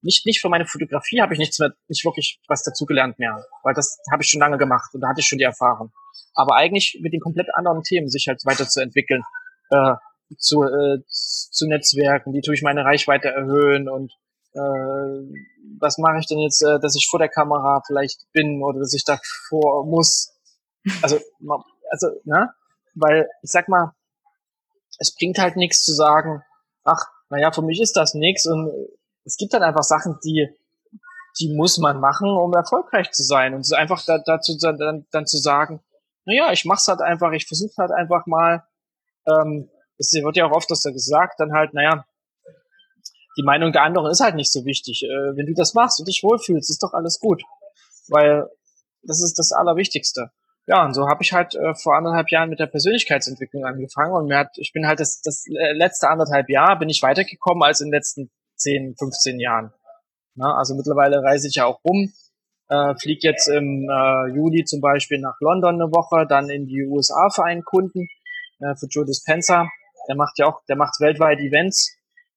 nicht, 0.02 0.26
nicht 0.26 0.40
für 0.40 0.48
meine 0.48 0.66
Fotografie 0.66 1.20
habe 1.20 1.34
ich 1.34 1.38
nichts 1.38 1.58
mehr, 1.58 1.72
nicht 1.88 2.04
wirklich 2.04 2.40
was 2.48 2.62
dazugelernt 2.62 3.18
mehr, 3.18 3.44
weil 3.62 3.74
das 3.74 3.98
habe 4.10 4.22
ich 4.22 4.28
schon 4.28 4.40
lange 4.40 4.58
gemacht 4.58 4.94
und 4.94 5.00
da 5.00 5.08
hatte 5.08 5.20
ich 5.20 5.26
schon 5.26 5.38
die 5.38 5.44
Erfahrung. 5.44 5.92
Aber 6.34 6.56
eigentlich 6.56 6.98
mit 7.00 7.12
den 7.12 7.20
komplett 7.20 7.54
anderen 7.54 7.82
Themen 7.82 8.08
sich 8.08 8.26
halt 8.28 8.44
weiterzuentwickeln, 8.44 9.22
äh, 9.74 10.36
zu, 10.38 10.62
äh, 10.62 11.02
zu 11.06 11.66
Netzwerken, 11.66 12.32
die 12.32 12.40
tue 12.40 12.54
ich 12.54 12.62
meine 12.62 12.84
Reichweite 12.84 13.28
erhöhen 13.28 13.88
und 13.88 14.12
äh, 14.52 14.58
was 15.80 15.98
mache 15.98 16.18
ich 16.18 16.26
denn 16.26 16.38
jetzt, 16.38 16.62
äh, 16.62 16.78
dass 16.80 16.94
ich 16.96 17.08
vor 17.08 17.18
der 17.18 17.28
Kamera 17.28 17.82
vielleicht 17.86 18.30
bin 18.32 18.62
oder 18.62 18.80
dass 18.80 18.94
ich 18.94 19.04
davor 19.04 19.84
muss. 19.86 20.32
Also, 21.02 21.18
also, 21.90 22.08
ne? 22.24 22.50
Weil, 22.94 23.28
ich 23.42 23.50
sag 23.50 23.68
mal, 23.68 23.92
es 24.98 25.14
bringt 25.14 25.38
halt 25.38 25.56
nichts 25.56 25.84
zu 25.84 25.92
sagen, 25.92 26.42
ach, 26.84 27.04
naja, 27.30 27.50
für 27.50 27.62
mich 27.62 27.80
ist 27.80 27.96
das 27.96 28.14
nichts 28.14 28.46
und 28.46 28.70
es 29.24 29.36
gibt 29.36 29.52
halt 29.52 29.64
einfach 29.64 29.82
Sachen, 29.82 30.18
die, 30.24 30.48
die 31.40 31.52
muss 31.52 31.78
man 31.78 31.98
machen, 31.98 32.28
um 32.28 32.52
erfolgreich 32.52 33.10
zu 33.10 33.24
sein. 33.24 33.54
Und 33.54 33.72
einfach 33.72 34.04
da, 34.04 34.18
dazu 34.18 34.56
dann, 34.58 35.06
dann 35.10 35.26
zu 35.26 35.38
sagen, 35.38 35.80
naja, 36.26 36.52
ich 36.52 36.64
mach's 36.64 36.86
halt 36.86 37.00
einfach, 37.00 37.32
ich 37.32 37.46
versuche 37.46 37.74
halt 37.78 37.90
einfach 37.90 38.26
mal, 38.26 38.64
ähm, 39.26 39.70
es 39.98 40.12
wird 40.12 40.36
ja 40.36 40.46
auch 40.46 40.56
oft 40.56 40.70
das 40.70 40.82
da 40.82 40.90
gesagt, 40.90 41.38
dann 41.38 41.52
halt, 41.52 41.74
naja, 41.74 42.04
die 43.36 43.42
Meinung 43.42 43.72
der 43.72 43.82
anderen 43.82 44.10
ist 44.10 44.20
halt 44.20 44.34
nicht 44.34 44.52
so 44.52 44.64
wichtig. 44.64 45.02
Äh, 45.04 45.36
wenn 45.36 45.46
du 45.46 45.54
das 45.54 45.74
machst 45.74 45.98
und 45.98 46.06
dich 46.06 46.22
wohlfühlst, 46.22 46.70
ist 46.70 46.82
doch 46.82 46.92
alles 46.92 47.18
gut. 47.20 47.42
Weil 48.08 48.48
das 49.02 49.22
ist 49.22 49.38
das 49.38 49.52
Allerwichtigste. 49.52 50.30
Ja, 50.66 50.84
und 50.84 50.94
so 50.94 51.08
habe 51.08 51.22
ich 51.22 51.32
halt 51.32 51.54
äh, 51.54 51.74
vor 51.74 51.96
anderthalb 51.96 52.30
Jahren 52.30 52.48
mit 52.48 52.58
der 52.58 52.66
Persönlichkeitsentwicklung 52.66 53.66
angefangen 53.66 54.14
und 54.14 54.26
mir 54.26 54.38
hat, 54.38 54.56
ich 54.56 54.72
bin 54.72 54.86
halt 54.86 54.98
das, 54.98 55.20
das 55.20 55.44
äh, 55.46 55.72
letzte 55.72 56.08
anderthalb 56.08 56.48
Jahr 56.48 56.78
bin 56.78 56.88
ich 56.88 57.02
weitergekommen 57.02 57.62
als 57.62 57.80
in 57.80 57.88
den 57.88 57.94
letzten 57.94 58.30
10, 58.56 58.94
15 58.98 59.40
Jahren. 59.40 59.72
Na, 60.36 60.56
also 60.56 60.74
mittlerweile 60.74 61.22
reise 61.22 61.48
ich 61.48 61.56
ja 61.56 61.66
auch 61.66 61.84
rum, 61.84 62.12
äh, 62.68 62.94
fliege 62.96 63.28
jetzt 63.28 63.48
im 63.48 63.88
äh, 63.90 64.34
Juli 64.34 64.64
zum 64.64 64.80
Beispiel 64.80 65.18
nach 65.18 65.36
London 65.40 65.74
eine 65.74 65.92
Woche, 65.92 66.26
dann 66.26 66.48
in 66.48 66.66
die 66.66 66.86
USA 66.86 67.28
für 67.30 67.44
einen 67.44 67.62
Kunden, 67.62 68.08
äh, 68.64 68.76
für 68.76 68.86
Joe 68.86 69.04
Dispenza. 69.04 69.68
Der 70.08 70.16
macht 70.16 70.38
ja 70.38 70.46
auch, 70.46 70.62
der 70.68 70.76
macht 70.76 71.00
weltweit 71.00 71.38
Events 71.40 71.96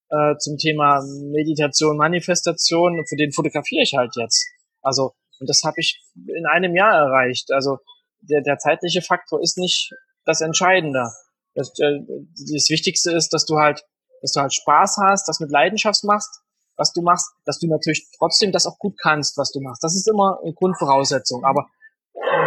äh, 0.10 0.38
zum 0.38 0.58
Thema 0.58 1.02
Meditation, 1.32 1.98
Manifestation, 1.98 3.06
für 3.08 3.16
den 3.16 3.32
fotografiere 3.32 3.84
ich 3.84 3.94
halt 3.96 4.16
jetzt. 4.16 4.48
Also, 4.82 5.14
und 5.40 5.50
das 5.50 5.64
habe 5.64 5.76
ich 5.78 6.02
in 6.16 6.46
einem 6.46 6.76
Jahr 6.76 6.94
erreicht. 6.94 7.52
Also 7.52 7.80
der, 8.22 8.42
der 8.42 8.58
zeitliche 8.58 9.02
Faktor 9.02 9.42
ist 9.42 9.58
nicht 9.58 9.92
das 10.26 10.42
Entscheidende. 10.42 11.10
Das, 11.56 11.70
äh, 11.80 12.00
das 12.08 12.70
Wichtigste 12.70 13.12
ist, 13.12 13.34
dass 13.34 13.46
du 13.46 13.58
halt, 13.58 13.84
dass 14.22 14.32
du 14.32 14.42
halt 14.42 14.54
Spaß 14.54 14.98
hast, 15.04 15.28
das 15.28 15.40
mit 15.40 15.52
Leidenschaft 15.52 16.04
machst, 16.04 16.42
was 16.76 16.94
du 16.94 17.02
machst, 17.02 17.28
dass 17.46 17.60
du 17.60 17.68
natürlich 17.68 18.08
trotzdem 18.18 18.52
das 18.52 18.66
auch 18.66 18.78
gut 18.80 18.96
kannst, 19.02 19.38
was 19.38 19.52
du 19.52 19.60
machst. 19.62 19.84
Das 19.84 19.96
ist 19.96 20.08
immer 20.08 20.40
eine 20.44 20.54
Grundvoraussetzung. 20.54 21.44
Aber 21.44 21.68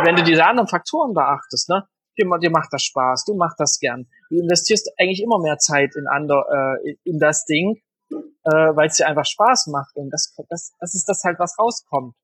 wenn 0.04 0.16
du 0.16 0.22
diese 0.22 0.44
anderen 0.44 0.68
Faktoren 0.68 1.14
beachtest, 1.14 1.68
ne, 1.68 1.86
dir, 2.18 2.26
dir 2.38 2.50
macht 2.50 2.72
das 2.72 2.82
Spaß, 2.82 3.24
du 3.24 3.34
machst 3.34 3.58
das 3.58 3.78
gern. 3.78 4.06
Du 4.28 4.40
investierst 4.40 4.90
eigentlich 4.98 5.22
immer 5.22 5.40
mehr 5.40 5.58
Zeit 5.58 5.94
in, 5.96 6.06
ander, 6.06 6.78
äh, 6.84 6.96
in 7.04 7.18
das 7.18 7.44
Ding, 7.44 7.82
äh, 8.10 8.50
weil 8.50 8.88
es 8.88 8.96
dir 8.96 9.06
einfach 9.06 9.26
Spaß 9.26 9.68
macht. 9.68 9.96
Und 9.96 10.10
das, 10.10 10.34
das, 10.48 10.72
das 10.78 10.94
ist 10.94 11.08
das 11.08 11.24
halt, 11.24 11.38
was 11.38 11.58
rauskommt. 11.58 12.14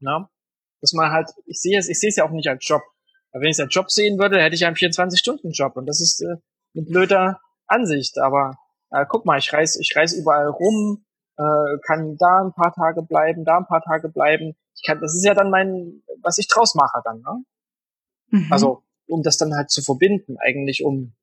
Ne? 0.00 0.28
Dass 0.80 0.92
man 0.92 1.10
halt, 1.10 1.30
ich 1.46 1.60
sehe 1.60 1.78
es, 1.78 1.88
ich 1.88 1.98
sehe 1.98 2.10
es 2.10 2.16
ja 2.16 2.24
auch 2.24 2.30
nicht 2.30 2.48
als 2.48 2.66
Job. 2.66 2.82
Aber 3.32 3.42
wenn 3.42 3.50
ich 3.50 3.56
es 3.56 3.60
als 3.60 3.74
Job 3.74 3.90
sehen 3.90 4.18
würde, 4.18 4.40
hätte 4.40 4.54
ich 4.54 4.64
einen 4.64 4.76
24-Stunden-Job. 4.76 5.76
Und 5.76 5.86
das 5.86 6.00
ist 6.00 6.20
äh, 6.22 6.36
eine 6.76 6.86
blöde 6.86 7.38
Ansicht. 7.66 8.18
Aber 8.18 8.56
äh, 8.90 9.04
guck 9.08 9.26
mal, 9.26 9.38
ich 9.38 9.52
reise 9.52 9.80
ich 9.80 9.94
reis 9.96 10.12
überall 10.12 10.48
rum, 10.48 11.04
äh, 11.36 11.78
kann 11.86 12.16
da 12.16 12.42
ein 12.44 12.52
paar 12.52 12.72
Tage 12.72 13.02
bleiben, 13.02 13.44
da 13.44 13.58
ein 13.58 13.66
paar 13.66 13.82
Tage 13.82 14.08
bleiben. 14.08 14.54
Ich 14.76 14.86
kann, 14.86 15.00
das 15.00 15.14
ist 15.14 15.24
ja 15.24 15.34
dann 15.34 15.50
mein, 15.50 16.02
was 16.22 16.38
ich 16.38 16.46
draus 16.48 16.74
mache 16.74 17.00
dann. 17.04 17.20
Ne? 17.20 17.44
Mhm. 18.30 18.52
Also 18.52 18.83
um 19.06 19.22
das 19.22 19.36
dann 19.36 19.54
halt 19.54 19.70
zu 19.70 19.82
verbinden, 19.82 20.36
eigentlich 20.38 20.84
um, 20.84 21.14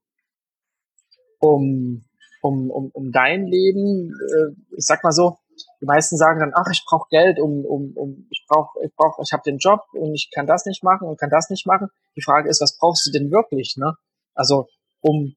um, 1.39 2.03
um, 2.41 2.69
um, 2.69 2.91
um 2.93 3.11
dein 3.11 3.45
Leben. 3.45 4.13
Äh, 4.13 4.75
ich 4.77 4.85
sag 4.85 5.03
mal 5.03 5.11
so, 5.11 5.37
die 5.81 5.85
meisten 5.85 6.17
sagen 6.17 6.39
dann, 6.39 6.53
ach, 6.53 6.69
ich 6.71 6.83
brauche 6.87 7.07
Geld, 7.09 7.39
um, 7.39 7.65
um, 7.65 7.93
um 7.95 8.27
ich 8.29 8.45
brauche, 8.47 8.79
ich 8.83 8.93
brauche, 8.95 9.21
ich 9.23 9.33
habe 9.33 9.43
den 9.43 9.57
Job 9.57 9.81
und 9.93 10.13
ich 10.13 10.29
kann 10.33 10.47
das 10.47 10.65
nicht 10.65 10.83
machen 10.83 11.07
und 11.07 11.19
kann 11.19 11.29
das 11.29 11.49
nicht 11.49 11.65
machen. 11.65 11.89
Die 12.15 12.21
Frage 12.21 12.49
ist, 12.49 12.61
was 12.61 12.77
brauchst 12.77 13.05
du 13.05 13.11
denn 13.11 13.31
wirklich? 13.31 13.75
Ne? 13.77 13.95
Also 14.33 14.67
um, 15.01 15.35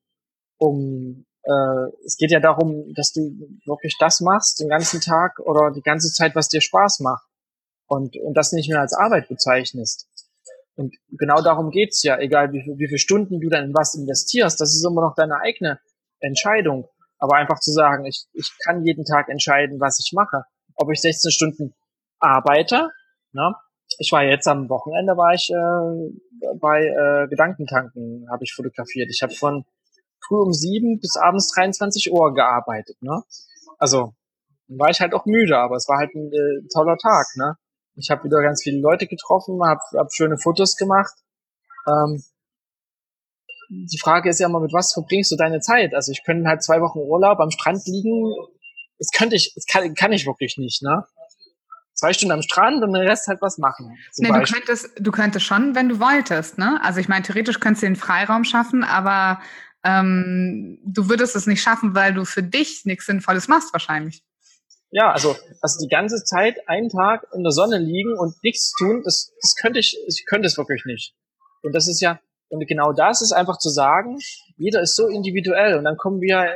um, 0.59 1.27
äh, 1.43 2.05
es 2.05 2.17
geht 2.17 2.31
ja 2.31 2.41
darum, 2.41 2.93
dass 2.95 3.13
du 3.13 3.21
wirklich 3.67 3.97
das 3.99 4.21
machst 4.21 4.61
den 4.61 4.69
ganzen 4.69 5.01
Tag 5.01 5.39
oder 5.41 5.71
die 5.73 5.83
ganze 5.83 6.13
Zeit, 6.13 6.35
was 6.35 6.49
dir 6.49 6.61
Spaß 6.61 7.01
macht 7.01 7.27
und 7.87 8.17
und 8.17 8.35
das 8.35 8.53
nicht 8.53 8.71
mehr 8.71 8.81
als 8.81 8.95
Arbeit 8.95 9.29
bezeichnest. 9.29 10.09
Und 10.77 10.95
genau 11.11 11.41
darum 11.41 11.71
geht's 11.71 12.03
ja, 12.03 12.19
egal 12.19 12.53
wie, 12.53 12.59
wie 12.59 12.89
viele 12.89 12.99
Stunden 12.99 13.41
du 13.41 13.49
dann 13.49 13.67
in 13.67 13.75
was 13.75 13.95
investierst, 13.95 14.61
das 14.61 14.75
ist 14.75 14.85
immer 14.85 15.03
noch 15.03 15.15
deine 15.15 15.41
eigene 15.41 15.79
Entscheidung. 16.21 16.89
Aber 17.19 17.37
einfach 17.37 17.61
zu 17.61 17.73
sagen, 17.73 18.05
ich, 18.05 18.27
ich 18.33 18.51
kann 18.65 18.85
jeden 18.85 19.05
Tag 19.05 19.29
entscheiden, 19.29 19.81
was 19.81 20.01
ich 20.05 20.13
mache. 20.13 20.45
Ob 20.75 20.91
ich 20.91 21.01
16 21.01 21.31
Stunden 21.31 21.75
arbeite, 22.19 22.91
ne? 23.33 23.55
Ich 23.99 24.11
war 24.11 24.25
jetzt 24.25 24.49
am 24.49 24.69
Wochenende, 24.69 25.17
war 25.17 25.35
ich 25.35 25.49
äh, 25.51 26.55
bei 26.59 26.83
äh, 26.83 27.29
Gedankentanken, 27.29 28.27
habe 28.31 28.43
ich 28.43 28.53
fotografiert. 28.53 29.09
Ich 29.11 29.23
habe 29.23 29.33
von 29.33 29.65
früh 30.27 30.41
um 30.41 30.53
sieben 30.53 30.99
bis 30.99 31.17
abends 31.17 31.53
23 31.55 32.11
Uhr 32.11 32.35
gearbeitet, 32.35 32.97
ne? 33.01 33.23
Also 33.79 34.15
war 34.69 34.91
ich 34.91 35.01
halt 35.01 35.15
auch 35.15 35.27
müde, 35.27 35.59
aber 35.59 35.77
es 35.77 35.89
war 35.89 35.99
halt 35.99 36.15
ein 36.15 36.33
äh, 36.33 36.67
toller 36.73 36.97
Tag, 36.97 37.27
ne? 37.37 37.57
Ich 37.97 38.11
habe 38.11 38.25
wieder 38.25 38.43
ganz 38.43 38.63
viele 38.63 38.81
Leute 38.81 39.07
getroffen, 39.07 39.61
habe 39.65 39.81
hab 39.97 40.13
schöne 40.13 40.37
Fotos 40.39 40.77
gemacht. 40.77 41.15
Ähm, 41.87 42.23
die 43.71 43.99
Frage 43.99 44.29
ist 44.29 44.41
ja 44.41 44.49
immer, 44.49 44.61
mit 44.61 44.73
was 44.73 44.93
verbringst 44.93 45.33
du 45.33 45.37
deine 45.37 45.61
Zeit? 45.61 45.95
Also 45.95 46.13
ich 46.13 46.23
könnte 46.25 46.49
halt 46.49 46.63
zwei 46.63 46.81
Wochen 46.81 46.99
Urlaub 46.99 47.41
am 47.41 47.51
Strand 47.51 47.87
liegen. 47.87 48.35
Das 48.99 49.11
könnte 49.11 49.37
ich, 49.37 49.53
das 49.55 49.67
kann, 49.67 49.95
kann 49.95 50.13
ich 50.13 50.27
wirklich 50.27 50.57
nicht, 50.59 50.83
ne? 50.83 51.05
Zwei 51.95 52.13
Stunden 52.13 52.33
am 52.33 52.43
Strand 52.43 52.83
und 52.83 52.93
den 52.93 53.07
Rest 53.07 53.29
halt 53.29 53.41
was 53.41 53.57
machen. 53.59 53.97
Nee, 54.19 54.29
du 54.29 54.43
könntest, 54.43 54.91
du 54.99 55.13
könntest 55.13 55.47
schon, 55.47 55.75
wenn 55.75 55.89
du 55.89 56.01
wolltest, 56.01 56.59
ne? 56.59 56.81
Also 56.83 57.01
ich 57.01 57.09
meine, 57.09 57.23
theoretisch 57.23 57.61
könntest 57.61 57.83
du 57.83 57.87
den 57.87 57.97
Freiraum 57.97 58.45
schaffen, 58.45 58.83
aber 58.83 59.41
ähm, 59.85 60.79
du 60.85 61.09
würdest 61.09 61.37
es 61.37 61.47
nicht 61.47 61.63
schaffen, 61.63 61.95
weil 61.95 62.15
du 62.15 62.25
für 62.25 62.43
dich 62.43 62.85
nichts 62.85 63.07
Sinnvolles 63.07 63.49
machst 63.49 63.73
wahrscheinlich. 63.73 64.25
Ja, 64.95 65.11
also, 65.11 65.35
also 65.61 65.85
die 65.85 65.89
ganze 65.89 66.23
Zeit 66.23 66.69
einen 66.69 66.89
Tag 66.89 67.27
in 67.35 67.43
der 67.43 67.51
Sonne 67.51 67.79
liegen 67.79 68.17
und 68.17 68.41
nichts 68.45 68.73
tun, 68.79 69.03
das, 69.05 69.33
das 69.43 69.57
könnte 69.61 69.81
ich, 69.81 69.99
ich 70.07 70.25
könnte 70.25 70.47
es 70.47 70.57
wirklich 70.57 70.85
nicht. 70.87 71.17
Und 71.65 71.75
das 71.75 71.89
ist 71.89 72.01
ja, 72.01 72.21
und 72.49 72.65
genau 72.69 72.93
das 72.93 73.21
ist 73.21 73.33
einfach 73.33 73.59
zu 73.59 73.71
sagen, 73.71 74.19
jeder 74.57 74.81
ist 74.81 74.95
so 74.95 75.09
individuell. 75.09 75.77
Und 75.79 75.83
dann 75.83 75.97
kommen 75.97 76.21
wir, 76.21 76.47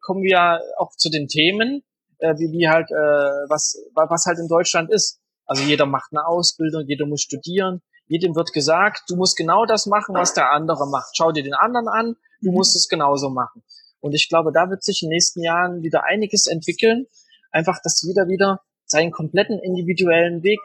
kommen 0.00 0.22
wir 0.22 0.62
auch 0.78 0.92
zu 0.96 1.10
den 1.10 1.28
Themen, 1.28 1.82
äh, 2.20 2.34
wie, 2.38 2.50
wie 2.52 2.68
halt, 2.70 2.90
äh, 2.90 3.50
was, 3.50 3.76
was 3.92 4.24
halt 4.24 4.38
in 4.38 4.48
Deutschland 4.48 4.90
ist. 4.90 5.20
Also 5.44 5.62
jeder 5.62 5.84
macht 5.84 6.10
eine 6.12 6.26
Ausbildung, 6.26 6.84
jeder 6.86 7.04
muss 7.04 7.20
studieren, 7.20 7.82
jedem 8.06 8.34
wird 8.34 8.54
gesagt, 8.54 9.02
du 9.08 9.16
musst 9.16 9.36
genau 9.36 9.66
das 9.66 9.84
machen, 9.84 10.14
was 10.14 10.32
der 10.32 10.52
andere 10.52 10.88
macht. 10.88 11.14
Schau 11.14 11.32
dir 11.32 11.42
den 11.42 11.52
anderen 11.52 11.88
an, 11.88 12.16
du 12.40 12.48
mhm. 12.48 12.54
musst 12.54 12.76
es 12.76 12.88
genauso 12.88 13.28
machen. 13.28 13.62
Und 14.00 14.14
ich 14.14 14.30
glaube, 14.30 14.52
da 14.52 14.70
wird 14.70 14.82
sich 14.82 15.02
in 15.02 15.10
den 15.10 15.16
nächsten 15.16 15.42
Jahren 15.42 15.82
wieder 15.82 16.04
einiges 16.04 16.46
entwickeln. 16.46 17.08
Einfach, 17.54 17.80
dass 17.82 18.02
jeder 18.02 18.26
wieder 18.26 18.60
seinen 18.84 19.12
kompletten 19.12 19.60
individuellen 19.60 20.42
Weg 20.42 20.58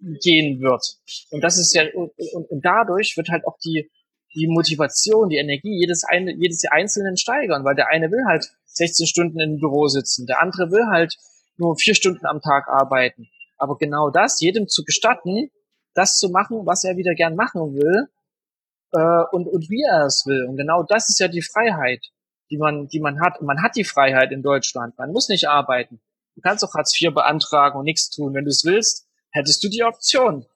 gehen 0.00 0.60
wird. 0.60 0.82
Und 1.30 1.44
das 1.44 1.56
ist 1.56 1.72
ja, 1.72 1.84
und, 1.94 2.10
und, 2.50 2.64
dadurch 2.64 3.16
wird 3.16 3.28
halt 3.28 3.46
auch 3.46 3.56
die, 3.64 3.88
die 4.34 4.48
Motivation, 4.48 5.28
die 5.28 5.36
Energie 5.36 5.78
jedes, 5.78 6.02
eine, 6.02 6.34
jedes 6.34 6.64
Einzelnen 6.68 7.16
steigern, 7.16 7.64
weil 7.64 7.76
der 7.76 7.88
eine 7.88 8.10
will 8.10 8.24
halt 8.26 8.50
16 8.64 9.06
Stunden 9.06 9.38
im 9.38 9.60
Büro 9.60 9.86
sitzen, 9.86 10.26
der 10.26 10.42
andere 10.42 10.72
will 10.72 10.86
halt 10.90 11.16
nur 11.58 11.76
vier 11.76 11.94
Stunden 11.94 12.26
am 12.26 12.40
Tag 12.40 12.66
arbeiten. 12.66 13.28
Aber 13.56 13.78
genau 13.78 14.10
das, 14.10 14.40
jedem 14.40 14.66
zu 14.66 14.82
gestatten, 14.82 15.48
das 15.94 16.18
zu 16.18 16.30
machen, 16.30 16.66
was 16.66 16.82
er 16.82 16.96
wieder 16.96 17.14
gern 17.14 17.36
machen 17.36 17.74
will 17.74 18.08
äh, 18.94 19.24
und, 19.30 19.46
und 19.46 19.70
wie 19.70 19.84
er 19.88 20.06
es 20.06 20.26
will. 20.26 20.44
Und 20.48 20.56
genau 20.56 20.82
das 20.82 21.08
ist 21.08 21.20
ja 21.20 21.28
die 21.28 21.42
Freiheit, 21.42 22.04
die 22.50 22.58
man, 22.58 22.88
die 22.88 22.98
man 22.98 23.20
hat. 23.20 23.38
Und 23.38 23.46
man 23.46 23.62
hat 23.62 23.76
die 23.76 23.84
Freiheit 23.84 24.32
in 24.32 24.42
Deutschland. 24.42 24.98
Man 24.98 25.12
muss 25.12 25.28
nicht 25.28 25.48
arbeiten. 25.48 26.00
Du 26.34 26.40
kannst 26.40 26.64
auch 26.64 26.74
Hartz 26.74 27.00
IV 27.00 27.12
beantragen 27.14 27.78
und 27.78 27.84
nichts 27.84 28.10
tun. 28.10 28.34
Wenn 28.34 28.44
du 28.44 28.50
es 28.50 28.64
willst, 28.64 29.06
hättest 29.30 29.62
du 29.62 29.68
die 29.68 29.82
Option. 29.82 30.46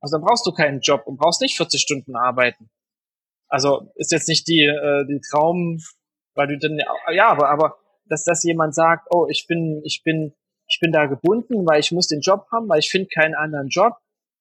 Also 0.00 0.16
dann 0.16 0.26
brauchst 0.26 0.46
du 0.46 0.52
keinen 0.52 0.80
Job 0.80 1.02
und 1.06 1.16
brauchst 1.16 1.40
nicht 1.40 1.56
40 1.56 1.80
Stunden 1.80 2.16
arbeiten. 2.16 2.70
Also 3.48 3.88
ist 3.96 4.12
jetzt 4.12 4.28
nicht 4.28 4.46
die, 4.48 4.64
äh, 4.64 5.06
die 5.06 5.20
Traum, 5.30 5.80
weil 6.34 6.48
du 6.48 6.58
dann, 6.58 6.78
ja, 7.12 7.28
aber, 7.28 7.48
aber, 7.48 7.76
dass 8.06 8.24
das 8.24 8.42
jemand 8.42 8.74
sagt, 8.74 9.06
oh, 9.10 9.26
ich 9.28 9.46
bin, 9.46 9.80
ich 9.84 10.02
bin, 10.04 10.34
ich 10.68 10.78
bin 10.80 10.92
da 10.92 11.06
gebunden, 11.06 11.66
weil 11.66 11.80
ich 11.80 11.92
muss 11.92 12.08
den 12.08 12.20
Job 12.20 12.46
haben, 12.52 12.68
weil 12.68 12.80
ich 12.80 12.90
finde 12.90 13.08
keinen 13.08 13.34
anderen 13.34 13.68
Job, 13.68 13.94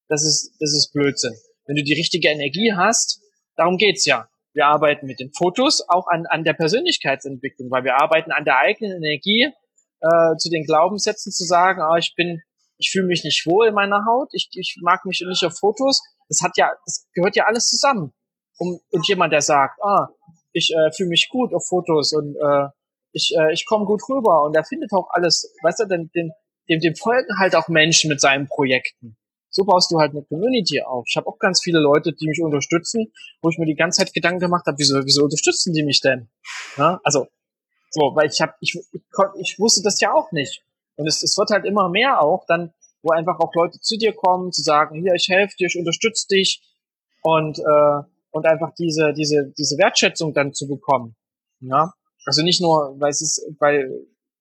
das 0.09 0.23
ist, 0.23 0.55
das 0.59 0.73
ist 0.73 0.91
Blödsinn. 0.93 1.33
Wenn 1.65 1.75
du 1.75 1.83
die 1.83 1.94
richtige 1.94 2.29
Energie 2.29 2.74
hast, 2.75 3.22
darum 3.55 3.77
geht's 3.77 4.05
ja. 4.05 4.27
Wir 4.53 4.68
arbeiten 4.68 5.07
mit 5.07 5.20
den 5.20 5.31
Fotos 5.31 5.87
auch 5.87 6.07
an, 6.07 6.25
an 6.27 6.44
der 6.44 6.53
Persönlichkeitsentwicklung, 6.53 7.72
weil 7.72 7.83
wir 7.83 8.00
arbeiten 8.01 8.31
an 8.31 8.46
der 8.46 8.59
eigenen 8.59 8.98
Energie, 8.98 9.51
äh, 10.03 10.35
zu 10.37 10.50
den 10.50 10.66
Glaubenssätzen 10.66 11.31
zu 11.31 11.46
sagen, 11.46 11.81
ah, 11.81 11.98
ich 11.98 12.13
bin, 12.16 12.42
ich 12.77 12.92
fühle 12.92 13.07
mich 13.07 13.24
nicht 13.24 13.46
wohl 13.46 13.68
in 13.68 13.74
meiner 13.74 14.05
Haut, 14.05 14.29
ich, 14.33 14.50
ich 14.53 14.77
mag 14.81 15.05
mich 15.05 15.24
nicht 15.25 15.46
auf 15.46 15.57
Fotos. 15.57 16.01
Das 16.27 16.42
hat 16.42 16.57
ja, 16.57 16.72
das 16.85 17.07
gehört 17.13 17.35
ja 17.35 17.46
alles 17.46 17.68
zusammen. 17.68 18.13
Um, 18.57 18.79
und 18.92 19.07
jemand, 19.07 19.33
der 19.33 19.42
sagt, 19.42 19.79
ah, 19.81 20.09
ich 20.51 20.74
äh, 20.74 20.92
fühle 20.92 21.09
mich 21.09 21.29
gut 21.29 21.53
auf 21.53 21.66
Fotos 21.68 22.13
und 22.13 22.35
äh, 22.35 22.68
ich, 23.11 23.33
äh, 23.37 23.53
ich 23.53 23.66
komme 23.66 23.85
gut 23.85 24.01
rüber 24.09 24.44
und 24.44 24.55
er 24.55 24.63
findet 24.63 24.92
auch 24.94 25.09
alles, 25.09 25.53
weißt 25.63 25.81
du, 25.81 25.85
denn, 25.85 26.11
dem, 26.16 26.31
dem, 26.70 26.79
dem 26.79 26.96
folgen 26.96 27.39
halt 27.39 27.55
auch 27.55 27.68
Menschen 27.68 28.09
mit 28.09 28.22
seinen 28.22 28.48
Projekten. 28.48 29.18
So 29.50 29.66
baust 29.66 29.92
du 29.92 30.00
halt 30.00 30.11
eine 30.11 30.24
Community 30.24 30.81
auf. 30.81 31.05
Ich 31.07 31.16
habe 31.16 31.27
auch 31.27 31.37
ganz 31.37 31.61
viele 31.61 31.79
Leute, 31.79 32.11
die 32.13 32.27
mich 32.27 32.42
unterstützen, 32.42 33.11
wo 33.42 33.50
ich 33.50 33.57
mir 33.59 33.68
die 33.68 33.75
ganze 33.75 34.00
Zeit 34.00 34.13
Gedanken 34.13 34.39
gemacht 34.39 34.66
habe, 34.66 34.77
wieso, 34.79 35.05
wieso 35.05 35.24
unterstützen 35.24 35.74
die 35.74 35.83
mich 35.83 36.01
denn? 36.01 36.29
Ja, 36.75 37.00
also, 37.03 37.27
so, 37.94 38.16
weil 38.16 38.27
ich 38.27 38.42
habe, 38.42 38.53
ich, 38.60 38.75
ich, 38.92 39.01
ich 39.40 39.60
wusste 39.60 39.82
das 39.84 40.00
ja 40.01 40.14
auch 40.14 40.32
nicht. 40.32 40.64
Und 40.96 41.08
es, 41.08 41.24
es 41.24 41.38
wird 41.38 41.51
halt 41.51 41.66
immer 41.66 41.90
mehr 41.90 42.22
auch 42.22 42.46
dann, 42.48 42.74
wo 43.01 43.12
einfach 43.12 43.40
auch 43.40 43.53
Leute 43.53 43.79
zu 43.79 43.98
dir 43.98 44.14
kommen, 44.14 44.51
zu 44.51 44.62
sagen, 44.62 45.01
hier, 45.01 45.14
ich 45.14 45.27
helfe 45.29 45.56
dir, 45.58 45.68
ich 45.68 45.77
unterstütze 45.77 46.27
dich 46.27 46.62
und 47.22 47.60
äh, 47.60 48.14
und 48.34 48.48
einfach 48.48 48.74
diese, 48.74 49.14
diese, 49.14 49.53
diese 49.58 49.77
Wertschätzung 49.77 50.34
dann 50.34 50.53
zu 50.53 50.68
bekommen. 50.68 51.16
Ja? 51.60 51.94
Also 52.25 52.42
nicht 52.42 52.62
nur, 52.62 53.00
weil 53.00 53.12
es 53.12 53.22
ist, 53.22 53.46
weil, 53.60 53.90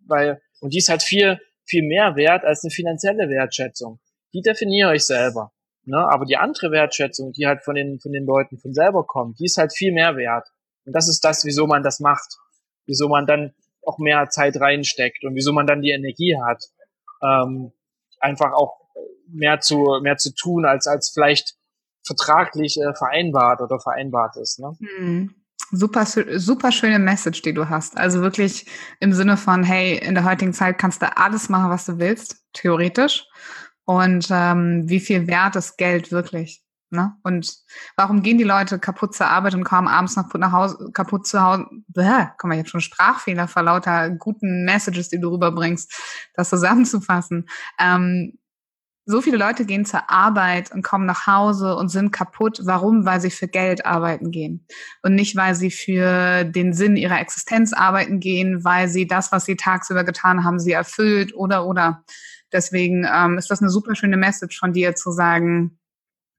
weil, 0.06 0.40
und 0.60 0.72
die 0.72 0.78
ist 0.78 0.88
halt 0.88 1.02
viel, 1.02 1.38
viel 1.64 1.86
mehr 1.86 2.16
wert 2.16 2.44
als 2.44 2.64
eine 2.64 2.70
finanzielle 2.70 3.28
Wertschätzung. 3.28 4.00
Die 4.32 4.40
definiere 4.40 4.96
ich 4.96 5.04
selber. 5.04 5.52
Ne? 5.84 5.98
Aber 5.98 6.24
die 6.24 6.38
andere 6.38 6.70
Wertschätzung, 6.70 7.32
die 7.32 7.46
halt 7.46 7.62
von 7.62 7.74
den, 7.74 8.00
von 8.00 8.12
den 8.12 8.24
Leuten 8.24 8.58
von 8.58 8.72
selber 8.72 9.04
kommt, 9.06 9.38
die 9.38 9.44
ist 9.44 9.58
halt 9.58 9.74
viel 9.76 9.92
mehr 9.92 10.16
wert. 10.16 10.48
Und 10.86 10.94
das 10.94 11.08
ist 11.08 11.20
das, 11.22 11.44
wieso 11.44 11.66
man 11.66 11.82
das 11.82 12.00
macht. 12.00 12.38
Wieso 12.86 13.08
man 13.08 13.26
dann 13.26 13.54
auch 13.84 13.98
mehr 13.98 14.28
Zeit 14.28 14.56
reinsteckt 14.60 15.24
und 15.24 15.34
wieso 15.34 15.52
man 15.52 15.66
dann 15.66 15.82
die 15.82 15.90
Energie 15.90 16.36
hat, 16.44 16.62
ähm, 17.22 17.72
einfach 18.20 18.52
auch 18.52 18.76
mehr 19.28 19.60
zu, 19.60 20.00
mehr 20.02 20.16
zu 20.16 20.34
tun, 20.34 20.64
als, 20.64 20.86
als 20.86 21.10
vielleicht 21.12 21.54
vertraglich 22.04 22.76
äh, 22.78 22.94
vereinbart 22.94 23.60
oder 23.60 23.78
vereinbart 23.80 24.36
ist. 24.36 24.60
Ne? 24.60 24.72
Mhm. 24.80 25.34
Super, 25.70 26.04
super 26.04 26.70
schöne 26.70 26.98
Message, 26.98 27.40
die 27.42 27.54
du 27.54 27.70
hast. 27.70 27.96
Also 27.96 28.20
wirklich 28.20 28.66
im 29.00 29.14
Sinne 29.14 29.38
von, 29.38 29.62
hey, 29.62 29.96
in 29.96 30.14
der 30.14 30.24
heutigen 30.24 30.52
Zeit 30.52 30.76
kannst 30.76 31.00
du 31.00 31.16
alles 31.16 31.48
machen, 31.48 31.70
was 31.70 31.86
du 31.86 31.98
willst, 31.98 32.44
theoretisch. 32.52 33.26
Und 33.84 34.28
ähm, 34.30 34.88
wie 34.88 35.00
viel 35.00 35.26
wert 35.28 35.56
ist 35.56 35.78
Geld 35.78 36.12
wirklich? 36.12 36.61
Ne? 36.92 37.14
Und 37.22 37.56
warum 37.96 38.22
gehen 38.22 38.36
die 38.36 38.44
Leute 38.44 38.78
kaputt 38.78 39.14
zur 39.14 39.26
Arbeit 39.26 39.54
und 39.54 39.64
kommen 39.64 39.88
abends 39.88 40.14
noch 40.14 40.32
nach 40.34 40.52
Hause, 40.52 40.90
kaputt 40.92 41.26
zu 41.26 41.42
Hause? 41.42 41.64
Bäh, 41.88 42.26
komm 42.36 42.50
mal, 42.50 42.58
habe 42.58 42.68
schon 42.68 42.82
Sprachfehler 42.82 43.48
vor 43.48 43.62
lauter 43.62 44.10
guten 44.10 44.64
Messages, 44.66 45.08
die 45.08 45.18
du 45.18 45.30
rüberbringst, 45.30 45.90
das 46.34 46.50
zusammenzufassen. 46.50 47.48
Ähm, 47.80 48.38
so 49.06 49.22
viele 49.22 49.38
Leute 49.38 49.64
gehen 49.64 49.86
zur 49.86 50.10
Arbeit 50.10 50.70
und 50.70 50.82
kommen 50.82 51.06
nach 51.06 51.26
Hause 51.26 51.76
und 51.76 51.88
sind 51.88 52.12
kaputt. 52.12 52.60
Warum? 52.64 53.06
Weil 53.06 53.22
sie 53.22 53.30
für 53.30 53.48
Geld 53.48 53.86
arbeiten 53.86 54.30
gehen 54.30 54.66
und 55.02 55.14
nicht, 55.14 55.34
weil 55.34 55.54
sie 55.54 55.70
für 55.70 56.44
den 56.44 56.74
Sinn 56.74 56.96
ihrer 56.96 57.20
Existenz 57.20 57.72
arbeiten 57.72 58.20
gehen, 58.20 58.64
weil 58.64 58.88
sie 58.88 59.06
das, 59.06 59.32
was 59.32 59.46
sie 59.46 59.56
tagsüber 59.56 60.04
getan 60.04 60.44
haben, 60.44 60.60
sie 60.60 60.72
erfüllt 60.72 61.34
oder 61.34 61.66
oder. 61.66 62.04
Deswegen 62.52 63.06
ähm, 63.10 63.38
ist 63.38 63.50
das 63.50 63.62
eine 63.62 63.70
super 63.70 63.94
schöne 63.94 64.18
Message 64.18 64.58
von 64.58 64.74
dir 64.74 64.94
zu 64.94 65.10
sagen, 65.10 65.78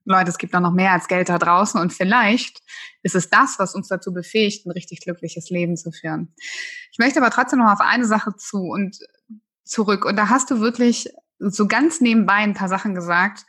Leute, 0.04 0.30
es 0.30 0.38
gibt 0.38 0.54
doch 0.54 0.60
noch 0.60 0.72
mehr 0.72 0.92
als 0.92 1.08
Geld 1.08 1.28
da 1.28 1.38
draußen 1.38 1.80
und 1.80 1.92
vielleicht 1.92 2.62
ist 3.02 3.14
es 3.14 3.30
das, 3.30 3.58
was 3.58 3.74
uns 3.74 3.88
dazu 3.88 4.12
befähigt, 4.12 4.66
ein 4.66 4.70
richtig 4.70 5.00
glückliches 5.00 5.50
Leben 5.50 5.76
zu 5.76 5.92
führen. 5.92 6.34
Ich 6.92 6.98
möchte 6.98 7.20
aber 7.20 7.30
trotzdem 7.30 7.60
noch 7.60 7.72
auf 7.72 7.80
eine 7.80 8.06
Sache 8.06 8.36
zu 8.36 8.58
und 8.58 8.98
zurück. 9.64 10.04
Und 10.04 10.16
da 10.16 10.28
hast 10.28 10.50
du 10.50 10.60
wirklich 10.60 11.08
so 11.38 11.66
ganz 11.66 12.00
nebenbei 12.00 12.34
ein 12.34 12.54
paar 12.54 12.68
Sachen 12.68 12.94
gesagt. 12.94 13.46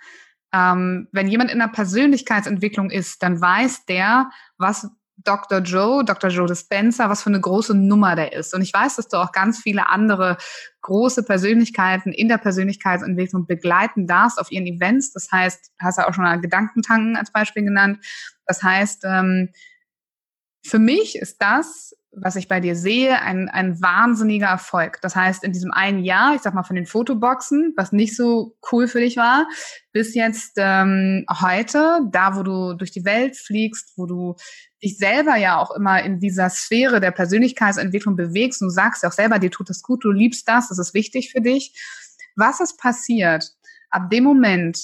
Ähm, 0.54 1.08
wenn 1.12 1.28
jemand 1.28 1.52
in 1.52 1.60
der 1.60 1.68
Persönlichkeitsentwicklung 1.68 2.90
ist, 2.90 3.22
dann 3.22 3.42
weiß 3.42 3.86
der, 3.86 4.30
was 4.58 4.90
Dr. 5.26 5.60
Joe, 5.60 6.06
Dr. 6.06 6.30
Joe 6.30 6.48
Dispenza, 6.48 7.10
was 7.10 7.24
für 7.24 7.30
eine 7.30 7.42
große 7.42 7.76
Nummer 7.76 8.16
der 8.16 8.34
ist. 8.34 8.54
Und 8.54 8.62
ich 8.62 8.74
weiß, 8.74 8.96
dass 8.96 9.08
du 9.08 9.18
auch 9.18 9.32
ganz 9.32 9.60
viele 9.60 9.90
andere 9.90 10.38
große 10.82 11.24
Persönlichkeiten 11.24 12.14
in 12.14 12.28
der 12.28 12.38
Persönlichkeitsentwicklung 12.38 13.48
begleiten 13.48 14.08
darfst 14.08 14.40
auf 14.40 14.52
ihren 14.52 14.68
Events. 14.68 15.12
Das 15.12 15.32
heißt, 15.32 15.72
hast 15.82 15.98
du 15.98 16.08
auch 16.08 16.14
schon 16.14 16.24
mal 16.24 16.40
Gedankentanken 16.40 17.18
als 17.18 17.32
Beispiel 17.32 17.64
genannt. 17.64 18.06
Das 18.46 18.64
heißt, 18.64 19.04
ähm, 19.06 19.50
für 20.66 20.80
mich 20.80 21.18
ist 21.18 21.42
das 21.42 21.96
was 22.18 22.36
ich 22.36 22.48
bei 22.48 22.60
dir 22.60 22.76
sehe, 22.76 23.22
ein, 23.22 23.50
ein 23.50 23.82
wahnsinniger 23.82 24.48
Erfolg. 24.48 25.00
Das 25.02 25.16
heißt, 25.16 25.44
in 25.44 25.52
diesem 25.52 25.72
einen 25.72 26.04
Jahr, 26.04 26.36
ich 26.36 26.42
sag 26.42 26.54
mal 26.54 26.64
von 26.64 26.76
den 26.76 26.86
Fotoboxen, 26.86 27.74
was 27.76 27.92
nicht 27.92 28.16
so 28.16 28.56
cool 28.72 28.88
für 28.88 29.00
dich 29.00 29.18
war, 29.18 29.48
bis 29.92 30.16
jetzt 30.16 30.54
ähm, 30.58 31.26
heute, 31.42 32.00
da 32.12 32.36
wo 32.36 32.44
du 32.44 32.74
durch 32.74 32.92
die 32.92 33.06
Welt 33.06 33.36
fliegst, 33.38 33.94
wo 33.98 34.06
du 34.06 34.36
dich 34.82 34.98
selber 34.98 35.36
ja 35.36 35.58
auch 35.58 35.72
immer 35.72 36.02
in 36.04 36.20
dieser 36.20 36.50
Sphäre 36.50 37.00
der 37.00 37.12
Persönlichkeitsentwicklung 37.12 38.16
bewegst 38.16 38.62
und 38.62 38.70
sagst 38.70 39.04
ja 39.04 39.10
auch 39.10 39.14
selber, 39.14 39.40
dir 39.40 39.52
tut 39.52 39.70
das 39.70 39.82
gut, 39.82 40.04
du 40.04 40.12
liebst 40.12 40.48
das, 40.48 40.70
das 40.70 40.80
ist 40.80 40.94
wichtig 40.94 41.32
für 41.32 41.42
dich. 41.42 41.74
Was 42.36 42.60
ist 42.60 42.78
passiert 42.78 43.52
ab 43.90 44.10
dem 44.10 44.24
Moment, 44.24 44.78